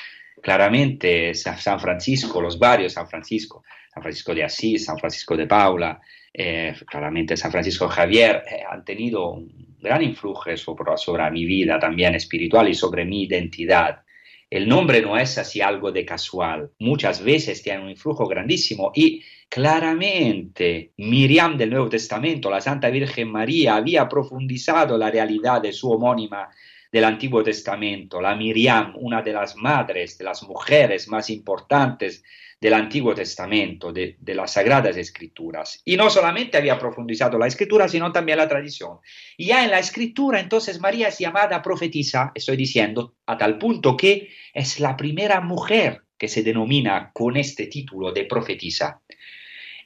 [0.42, 3.64] claramente San Francisco, los varios San Francisco,
[3.98, 6.00] San Francisco de Asís, San Francisco de Paula,
[6.32, 11.80] eh, claramente San Francisco Javier, eh, han tenido un gran influjo sobre, sobre mi vida
[11.80, 14.02] también espiritual y sobre mi identidad.
[14.48, 19.22] El nombre no es así algo de casual, muchas veces tiene un influjo grandísimo y
[19.48, 25.90] claramente Miriam del Nuevo Testamento, la Santa Virgen María, había profundizado la realidad de su
[25.90, 26.48] homónima
[26.90, 32.22] del Antiguo Testamento, la Miriam, una de las madres, de las mujeres más importantes
[32.60, 35.80] del Antiguo Testamento, de, las Sagradas Escrituras.
[35.84, 38.98] Y no solamente había profundizado la Escritura, sino también la tradición.
[39.36, 43.96] Y ya en la Escritura, entonces María es llamada profetisa, estoy diciendo, a tal punto
[43.96, 49.00] que es la primera mujer que se denomina con este título de profetisa.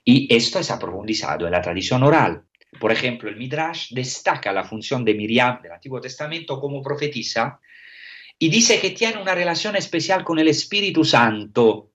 [0.05, 2.45] Y esto es profundizado en la tradición oral.
[2.79, 7.61] Por ejemplo, el Midrash destaca la función de Miriam del Antiguo Testamento como profetisa
[8.39, 11.91] y dice que tiene una relación especial con el Espíritu Santo.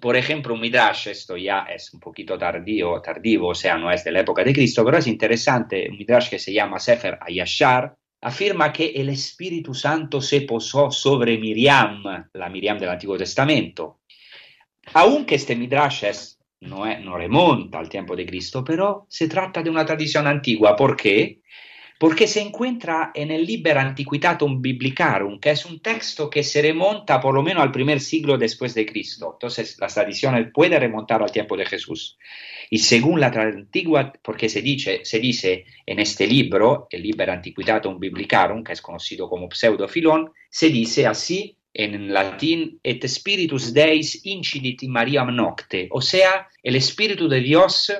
[0.00, 4.04] Por ejemplo, un Midrash, esto ya es un poquito tardío, tardivo, o sea, no es
[4.04, 7.96] de la época de Cristo, pero es interesante, un Midrash que se llama Sefer Ayashar,
[8.20, 12.02] afirma que el Espíritu Santo se posó sobre Miriam,
[12.32, 14.00] la Miriam del Antiguo Testamento.
[14.94, 19.62] Aunque este Midrash es, no, es, no remonta al tiempo de Cristo, pero se trata
[19.62, 20.76] de una tradición antigua.
[20.76, 21.40] ¿Por qué?
[21.98, 27.20] porque se encuentra en el Liber Antiquitatum Biblicarum, que es un texto que se remonta
[27.20, 29.32] por lo menos al primer siglo después de Cristo.
[29.32, 32.16] Entonces, las tradiciones pueden remontar al tiempo de Jesús.
[32.70, 37.98] Y según la antigua, porque se dice, se dice en este libro, el Liber Antiquitatum
[37.98, 44.82] Biblicarum, que es conocido como Pseudofilón, se dice así en latín, et spiritus Deis incidit
[44.82, 44.92] in
[45.32, 47.92] nocte, o sea, el Espíritu de Dios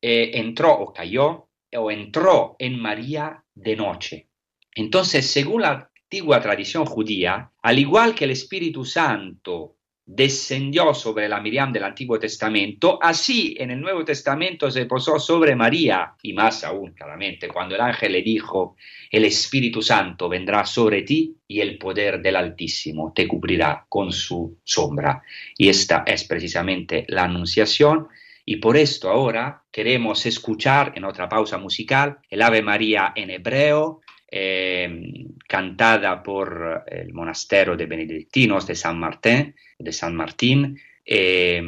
[0.00, 4.28] eh, entró o cayó o entró en María de noche.
[4.74, 9.75] Entonces, según la antigua tradición judía, al igual que el Espíritu Santo
[10.06, 15.56] descendió sobre la Miriam del Antiguo Testamento, así en el Nuevo Testamento se posó sobre
[15.56, 18.76] María, y más aún claramente cuando el ángel le dijo,
[19.10, 24.58] el Espíritu Santo vendrá sobre ti y el poder del Altísimo te cubrirá con su
[24.62, 25.22] sombra.
[25.58, 28.06] Y esta es precisamente la anunciación
[28.48, 34.02] y por esto ahora queremos escuchar en otra pausa musical el Ave María en hebreo,
[34.28, 41.62] eh, cantada por el monasterio de benedictinos de San Martín, de San Martín eh,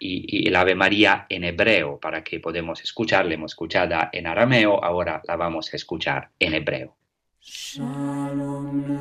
[0.00, 3.34] y, y, el Ave María en hebreo, para que podamos escucharla.
[3.34, 6.96] Hemos escuchada en arameo, ahora la vamos a escuchar en hebreo.
[7.40, 8.98] Shalom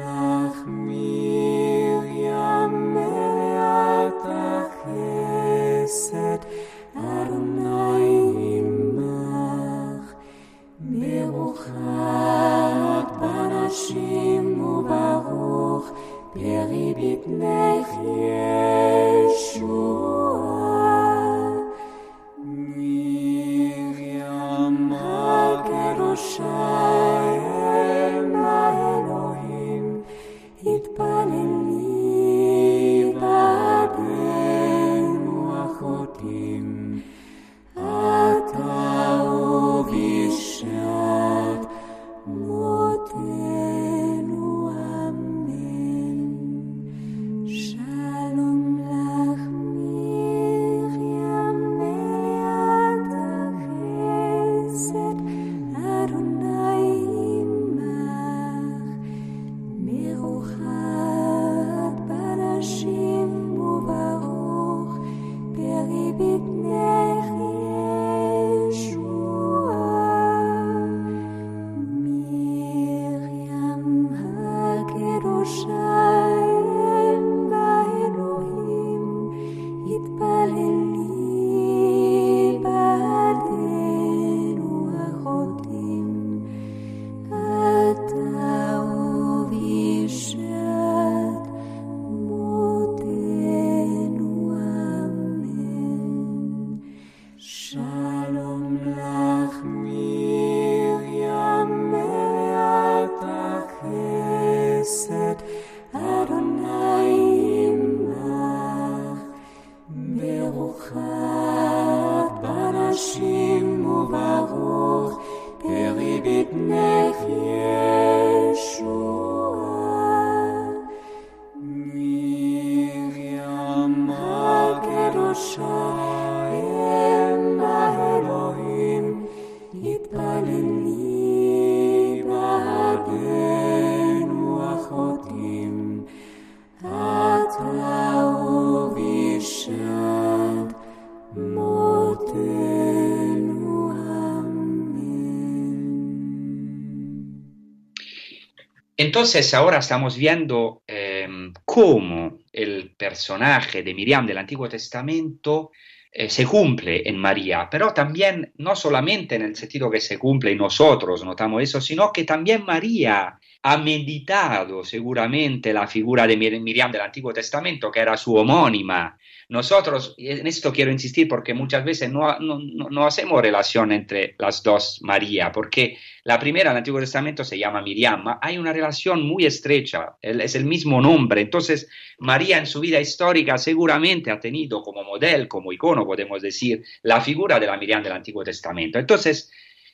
[149.05, 155.71] Entonces ahora estamos viendo em, cómo el personaje de Miriam del Antiguo Testamento
[156.11, 160.51] eh, se cumple en María, pero también no solamente en el sentido que se cumple
[160.51, 166.61] en nosotros, notamos eso, sino que también María ha meditado seguramente la figura de Mir-
[166.61, 169.17] Miriam del Antiguo Testamento, que era su homónima.
[169.49, 174.63] Nosotros, en esto quiero insistir porque muchas veces no, no- no- hacemos relación entre las
[174.63, 179.45] dos María, porque la primera del Antiguo Testamento se llama Miriam, hay una relación muy
[179.45, 181.87] estrecha, el- es el mismo nombre, entonces
[182.17, 187.21] María en su vida histórica seguramente ha tenido como modelo, como icono, podemos decir, la
[187.21, 188.97] figura de la Miriam del Antiguo Testamento.
[188.97, 189.51] Entonces,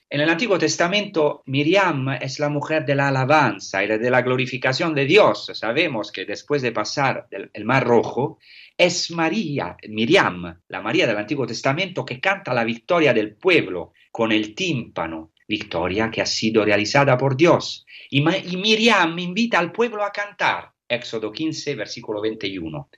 [0.10, 4.94] en el Antiguo Testamento, Miriam es la mujer de la alabanza y de la glorificación
[4.94, 5.50] de Dios.
[5.54, 8.38] Sabemos que después de pasar el Mar Rojo,
[8.78, 14.32] es María, Miriam, la María del Antiguo Testamento, que canta la victoria del pueblo con
[14.32, 17.86] el tímpano, victoria que ha sido realizada por Dios.
[18.10, 20.72] Y, Miriam invita al pueblo a cantar.
[20.88, 22.90] Éxodo 15, versículo 21.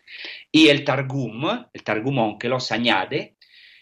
[0.52, 3.36] Y el Targum, el Targumón que los añade,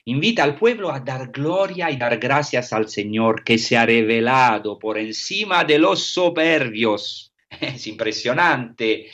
[0.06, 4.78] invita al pueblo a dar gloria y dar gracias al Señor que se ha revelado
[4.78, 7.34] por encima de los soberbios.
[7.62, 9.08] Es impresionante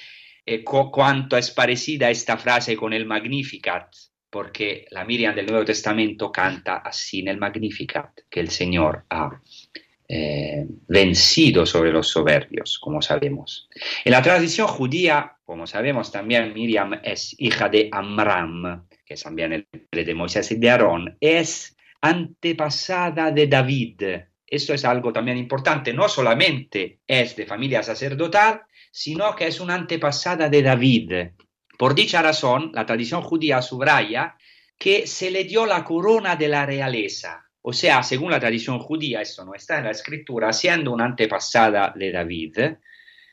[0.48, 3.94] eh, cu- cuánto es parecida esta frase con el Magnificat,
[4.30, 9.42] porque la Miriam del Nuevo Testamento canta así en el Magnificat, que el Señor ha
[10.10, 13.70] eh, vencido sobre los soberbios, como sabemos.
[14.06, 19.54] En la tradición judía, como sabemos también, Miriam es hija de Amram, que es también
[19.92, 24.02] el de Moisés y de Aarón, es antepasada de David.
[24.46, 28.62] Esto es algo también importante, no solamente es de familia sacerdotal,
[28.98, 31.12] sino que es una antepasada de David.
[31.78, 34.36] Por dicha razón, la tradición judía subraya
[34.76, 37.46] que se le dio la corona de la realeza.
[37.62, 41.94] O sea, según la tradición judía, esto no está en la escritura, siendo una antepasada
[41.96, 42.58] de David,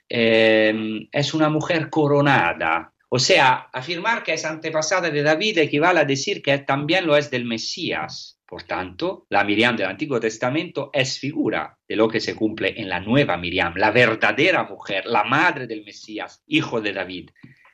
[0.07, 2.93] eh, es una mujer coronada.
[3.09, 7.31] O sea, afirmar que es antepasada de David equivale a decir que también lo es
[7.31, 8.34] del Mesías.
[8.55, 12.89] Por tanto, la Miriam del Antiguo Testamento es figura de lo que se cumple en
[12.89, 17.31] la nueva Miriam, la verdadera mujer, la madre del Mesías, hijo de David.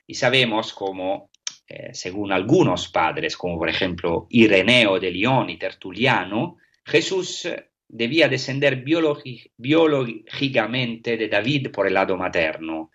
[0.06, 1.28] Y sabemos cómo,
[1.68, 8.30] eh, según algunos padres, como por ejemplo Ireneo de León y Tertuliano, Jesús eh, debía
[8.30, 8.82] descender
[9.58, 12.90] biológicamente de David por el lado materno.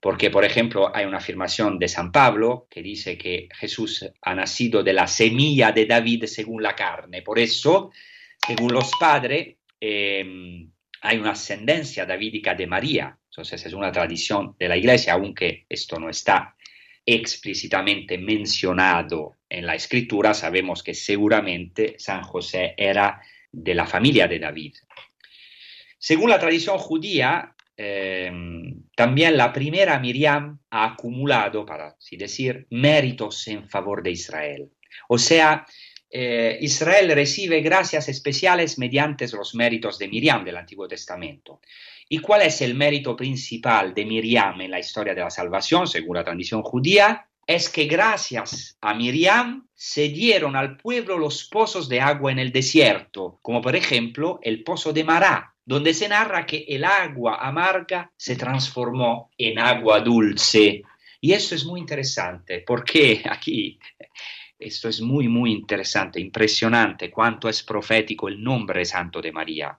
[0.00, 4.82] Porque, por ejemplo, hay una afirmación de San Pablo que dice que Jesús ha nacido
[4.82, 7.22] de la semilla de David según la carne.
[7.22, 7.90] Por eso,
[8.46, 10.68] según los padres, eh,
[11.00, 13.18] hay una ascendencia davídica de María.
[13.30, 16.56] Entonces es una tradición de la iglesia, aunque esto no está
[17.04, 23.20] explícitamente mencionado en la escritura, sabemos que seguramente San José era
[23.52, 24.74] de la familia de David.
[25.98, 28.30] Según la tradición judía, eh,
[28.96, 34.72] también la primera Miriam ha acumulado, para así decir, méritos en favor de Israel.
[35.08, 35.66] O sea,
[36.10, 41.60] eh, Israel recibe gracias especiales mediante los méritos de Miriam del Antiguo Testamento.
[42.08, 46.16] ¿Y cuál es el mérito principal de Miriam en la historia de la salvación, según
[46.16, 47.28] la tradición judía?
[47.46, 52.50] Es que gracias a Miriam se dieron al pueblo los pozos de agua en el
[52.50, 58.10] desierto, como por ejemplo el pozo de Mará, donde se narra que el agua amarga
[58.16, 60.82] se transformó en agua dulce.
[61.20, 63.78] Y eso es muy interesante, porque aquí
[64.58, 69.78] esto es muy, muy interesante, impresionante cuánto es profético el nombre santo de María.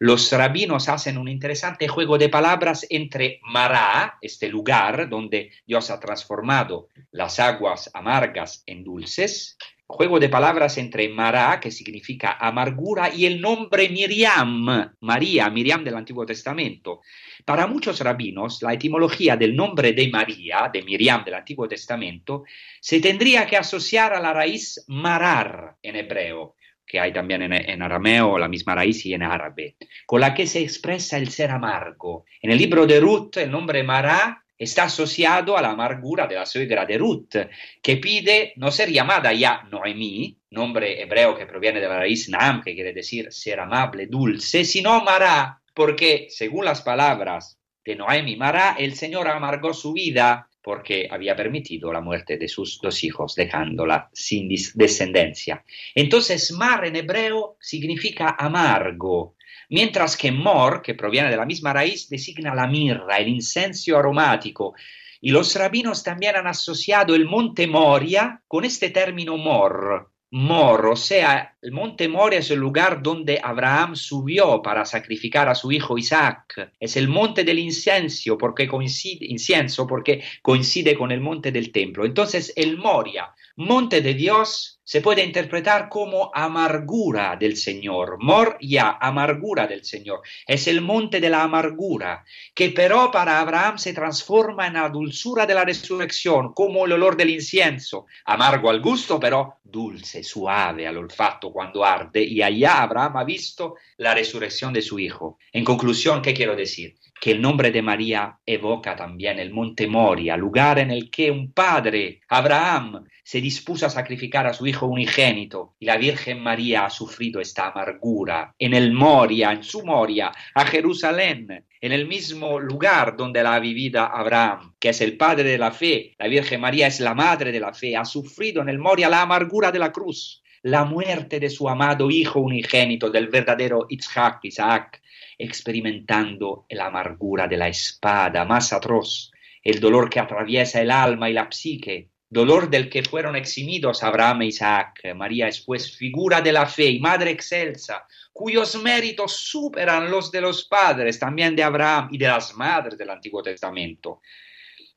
[0.00, 5.98] Los rabinos hacen un interesante juego de palabras entre Mará, este lugar donde Dios ha
[5.98, 9.56] transformado las aguas amargas en dulces,
[9.88, 15.96] juego de palabras entre Mará, que significa amargura, y el nombre Miriam, María, Miriam del
[15.96, 17.00] Antiguo Testamento.
[17.46, 22.44] Para muchos rabinos, la etimología del nombre de María, de Miriam del Antiguo Testamento,
[22.80, 28.38] se tendría que asociar a la raíz marar en hebreo, que hay también en, arameo
[28.38, 32.26] la misma raíz y en árabe, con la que se expresa el ser amargo.
[32.42, 36.44] En el libro de Ruth, el nombre Mará está asociado a la amargura de la
[36.44, 37.36] suegra de Ruth,
[37.80, 42.62] que pide no ser llamada ya Noemí, nombre hebreo que proviene de la raíz Naam,
[42.62, 48.76] que quiere decir ser amable, dulce, sino Mará, porque según las palabras de Noemi Mará,
[48.78, 54.10] el Señor amargó su vida porque había permitido la muerte de sus dos hijos, dejándola
[54.12, 55.64] sin descendencia.
[55.94, 59.36] Entonces, mar en hebreo significa amargo,
[59.68, 64.74] mientras que mor, que proviene de la misma raíz, designa la mirra, el incenso aromático.
[65.20, 70.96] Y los rabinos también han asociado el monte Moria con este término mor, Mor, o
[70.96, 75.96] sea, el monte Moria es el lugar donde Abraham subió para sacrificar a su hijo
[75.96, 76.70] Isaac.
[76.78, 82.04] Es el monte del incienso porque coincide, incienso porque coincide con el monte del templo.
[82.04, 88.16] Entonces, el Moria, monte de Dios, se puede interpretar como amargura del Señor.
[88.18, 90.22] Moria, amargura del Señor.
[90.46, 92.24] Es el monte de la amargura,
[92.54, 97.18] que pero para Abraham se transforma en la dulzura de la resurrección, como el olor
[97.18, 98.06] del incienso.
[98.24, 102.24] Amargo al gusto, pero dulce, suave al olfato cuando arde.
[102.24, 105.36] Y allá Abraham ha visto la resurrección de su hijo.
[105.52, 106.96] En conclusión, ¿qué quiero decir?
[107.20, 111.52] Que el nombre de María evoca también el monte Moria, lugar en el que un
[111.52, 116.90] padre, Abraham, se dispuso a sacrificar a su hijo unigénito y la Virgen María ha
[116.90, 118.54] sufrido esta amargura.
[118.58, 123.60] En el Moria, en su Moria, a Jerusalén, en el mismo lugar donde la ha
[123.60, 127.52] vivido Abraham, que es el padre de la fe, la Virgen María es la madre
[127.52, 131.38] de la fe, ha sufrido en el Moria la amargura de la cruz, la muerte
[131.38, 135.02] de su amado hijo unigénito, del verdadero Isaac, Isaac,
[135.38, 139.30] experimentando la amargura de la espada más atroz,
[139.62, 144.42] el dolor que atraviesa el alma y la psique, dolor del que fueron eximidos Abraham
[144.42, 145.14] e Isaac.
[145.14, 150.40] María es pues figura de la fe y madre excelsa, cuyos méritos superan los de
[150.40, 154.20] los padres, también de Abraham y de las madres del Antiguo Testamento.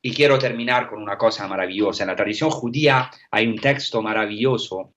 [0.02, 2.02] Y quiero terminar con una cosa maravillosa.
[2.02, 4.94] En la tradición judía hay un texto maravilloso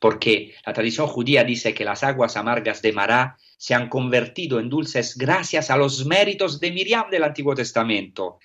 [0.00, 4.70] porque la tradición judía dice que las aguas amargas de Mará se han convertido en
[4.70, 8.38] dulces gracias a los méritos de Miriam del Antiguo Testamento.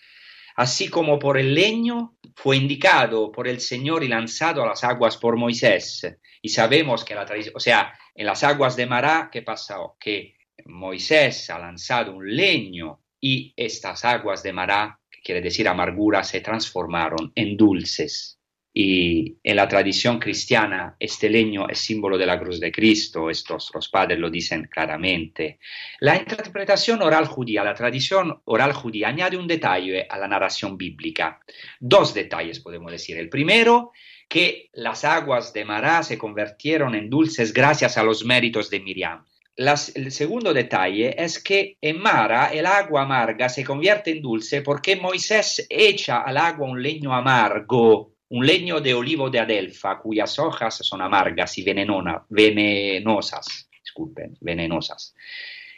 [0.56, 5.18] Así como por el leño fue indicado por el Señor y lanzado a las aguas
[5.18, 6.06] por Moisés.
[6.42, 9.96] Y sabemos que la tradición, o sea, en las aguas de Mará, ¿qué pasó?
[10.00, 10.36] Que
[10.66, 16.42] Moisés ha lanzado un leño y estas aguas de Mará, que quiere decir amargura, se
[16.42, 18.40] transformaron en dulces.
[18.76, 23.72] Y en la tradición cristiana, este leño es símbolo de la cruz de Cristo, estos
[23.76, 25.60] los padres lo dicen claramente.
[26.00, 31.40] La interpretación oral judía, la tradición oral judía añade un detalle a la narración bíblica.
[31.80, 33.16] Dos detalles podemos decir.
[33.18, 33.92] El primero,
[34.28, 39.24] que las aguas de Mará se convirtieron en dulces gracias a los méritos de Miriam.
[39.56, 44.96] el segundo detalle es que en Mara el agua amarga se convierte en dulce porque
[44.96, 50.78] Moisés echa al agua un leño amargo un leño de olivo de Adelfa cuyas hojas
[50.78, 53.70] son amargas y venenosas.
[53.80, 55.14] Disculpen, venenosas.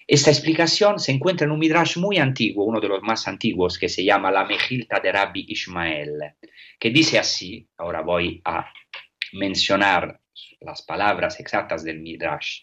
[0.07, 3.89] Esta explicación se encuentra en un midrash muy antiguo, uno de los más antiguos, que
[3.89, 6.35] se llama la Mejilta de Rabbi Ishmael,
[6.79, 8.71] que dice así, ahora voy a
[9.33, 10.21] mencionar
[10.61, 12.61] las palabras exactas del midrash.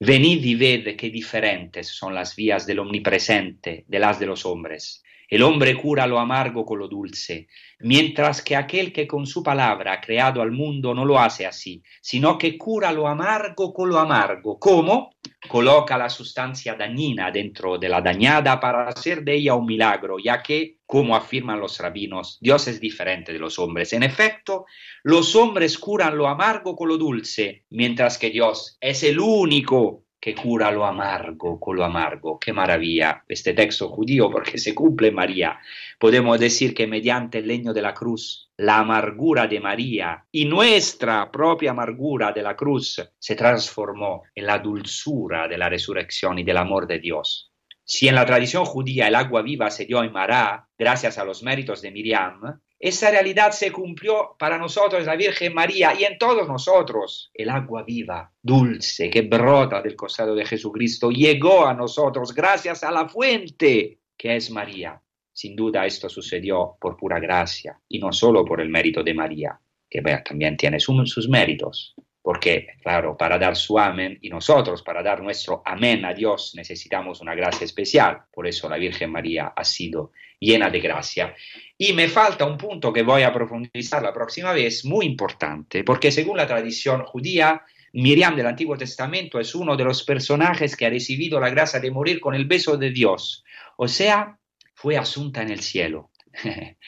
[0.00, 5.02] Venid y ved qué diferentes son las vías del omnipresente de las de los hombres.
[5.28, 7.48] El hombre cura lo amargo con lo dulce,
[7.80, 11.82] mientras que aquel que con su palabra ha creado al mundo no lo hace así,
[12.00, 14.58] sino que cura lo amargo con lo amargo.
[14.58, 15.14] ¿Cómo?
[15.48, 20.42] Coloca la sustancia dañina dentro de la dañada para hacer de ella un milagro, ya
[20.42, 23.92] que, como afirman los rabinos, Dios es diferente de los hombres.
[23.92, 24.66] En efecto,
[25.02, 30.34] los hombres curan lo amargo con lo dulce, mientras que Dios es el único que
[30.34, 32.38] cura lo amargo con lo amargo.
[32.38, 35.60] Qué maravilla este texto judío porque se cumple María.
[35.98, 41.30] Podemos decir que mediante el leño de la cruz, la amargura de María y nuestra
[41.30, 46.56] propia amargura de la cruz se transformó en la dulzura de la resurrección y del
[46.56, 47.52] amor de Dios.
[47.84, 51.42] Si en la tradición judía el agua viva se dio en Mará, gracias a los
[51.42, 56.46] méritos de Miriam, esa realidad se cumplió para nosotros, la Virgen María, y en todos
[56.46, 57.30] nosotros.
[57.32, 62.90] El agua viva, dulce, que brota del costado de Jesucristo, llegó a nosotros gracias a
[62.90, 65.00] la fuente que es María.
[65.32, 69.58] Sin duda esto sucedió por pura gracia y no solo por el mérito de María,
[69.88, 71.94] que también tiene sus méritos
[72.24, 77.20] porque, claro, para dar su amén y nosotros para dar nuestro amén a Dios necesitamos
[77.20, 78.22] una gracia especial.
[78.32, 81.36] Por eso la Virgen María ha sido llena de gracia.
[81.76, 86.10] Y me falta un punto que voy a profundizar la próxima vez, muy importante, porque
[86.10, 87.60] según la tradición judía,
[87.92, 91.90] Miriam del Antiguo Testamento es uno de los personajes que ha recibido la gracia de
[91.90, 93.44] morir con el beso de Dios,
[93.76, 94.38] o sea,
[94.72, 96.10] fue asunta en el cielo.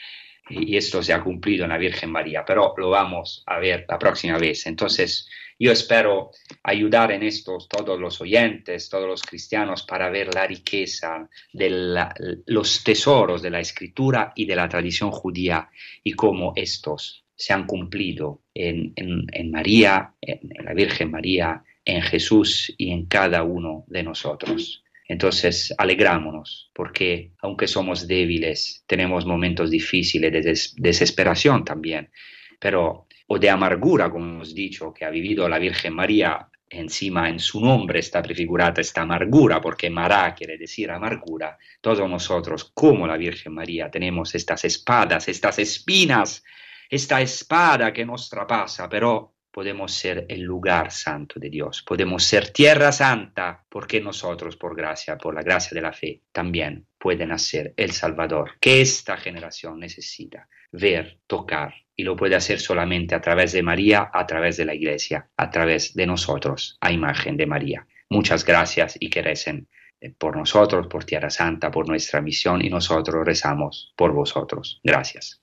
[0.49, 3.97] y esto se ha cumplido en la Virgen María, pero lo vamos a ver la
[3.99, 4.65] próxima vez.
[4.67, 5.27] Entonces,
[5.59, 6.31] yo espero
[6.63, 12.13] ayudar en esto todos los oyentes, todos los cristianos, para ver la riqueza de la-
[12.45, 15.69] los tesoros de la escritura y de la tradición judía
[16.03, 22.73] y cómo estos se han cumplido en, en- María, en la Virgen María, en Jesús
[22.77, 24.83] y en cada uno de nosotros.
[25.07, 32.11] Entonces, alegrámonos, porque aunque somos débiles, tenemos momentos difíciles de des- desesperación también,
[32.59, 37.39] pero o de amargura, como hemos dicho, que ha vivido la Virgen María, encima en
[37.39, 41.57] su nombre está prefigurada esta amargura, porque Mará quiere decir amargura.
[41.81, 46.43] Todos nosotros, como la Virgen María, tenemos estas espadas, estas espinas,
[46.89, 52.51] esta espada que nos trapasa, pero podemos ser el lugar santo de Dios, podemos ser
[52.51, 57.73] tierra santa, porque nosotros, por gracia, por la gracia de la fe, también pueden hacer
[57.75, 63.51] el Salvador que esta generación necesita ver, tocar, y lo puede hacer solamente a través
[63.51, 67.87] de María, a través de la Iglesia, a través de nosotros, a imagen de María.
[68.11, 69.67] Muchas gracias y que recen
[69.99, 74.79] eh, por nosotros, por Tierra Santa, por nuestra misión y nosotros rezamos por vosotros.
[74.83, 75.41] Gracias.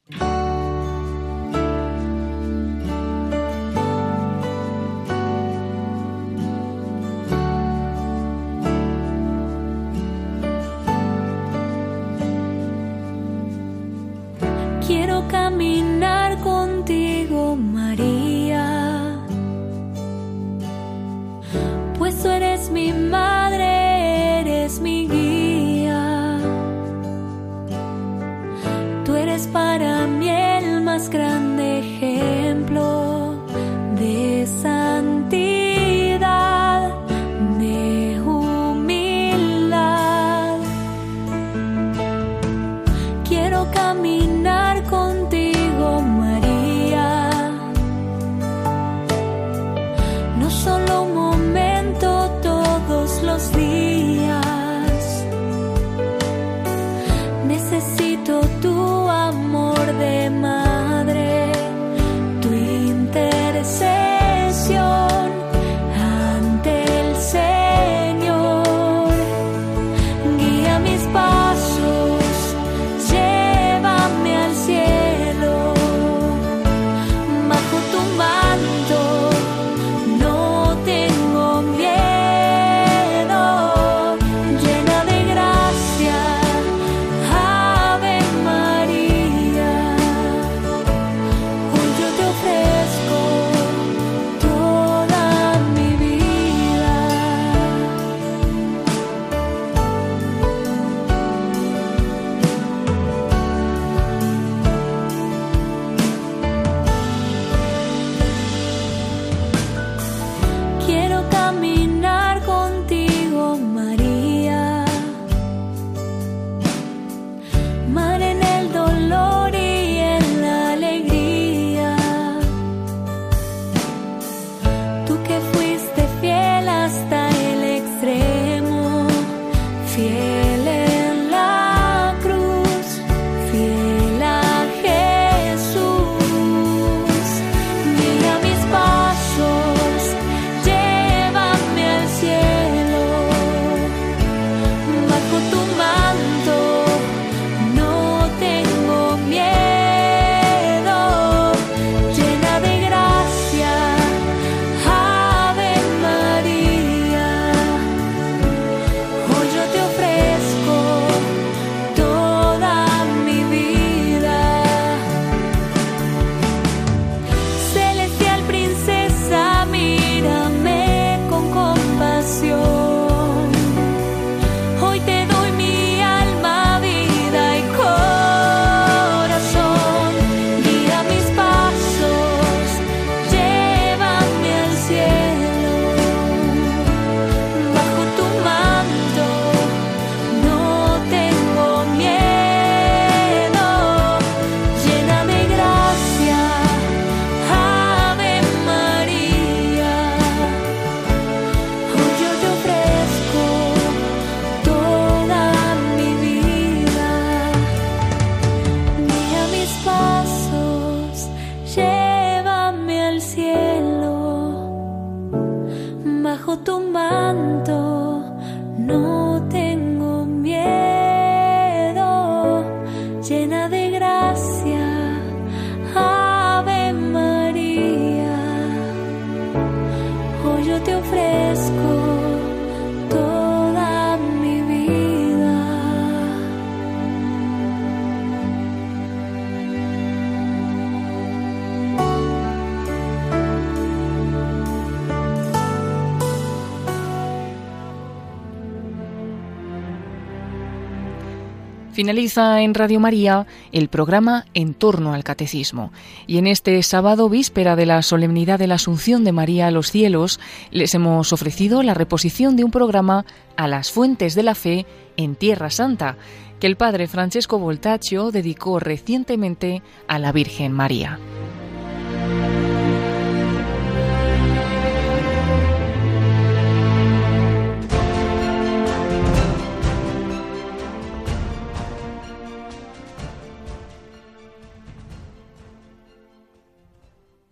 [252.04, 255.90] Finaliza en Radio María el programa En torno al Catecismo.
[256.26, 259.90] Y en este sábado, víspera de la solemnidad de la Asunción de María a los
[259.90, 260.38] cielos,
[260.70, 263.24] les hemos ofrecido la reposición de un programa
[263.56, 264.84] a las fuentes de la fe
[265.16, 266.18] en Tierra Santa,
[266.60, 271.18] que el padre Francesco Voltaccio dedicó recientemente a la Virgen María.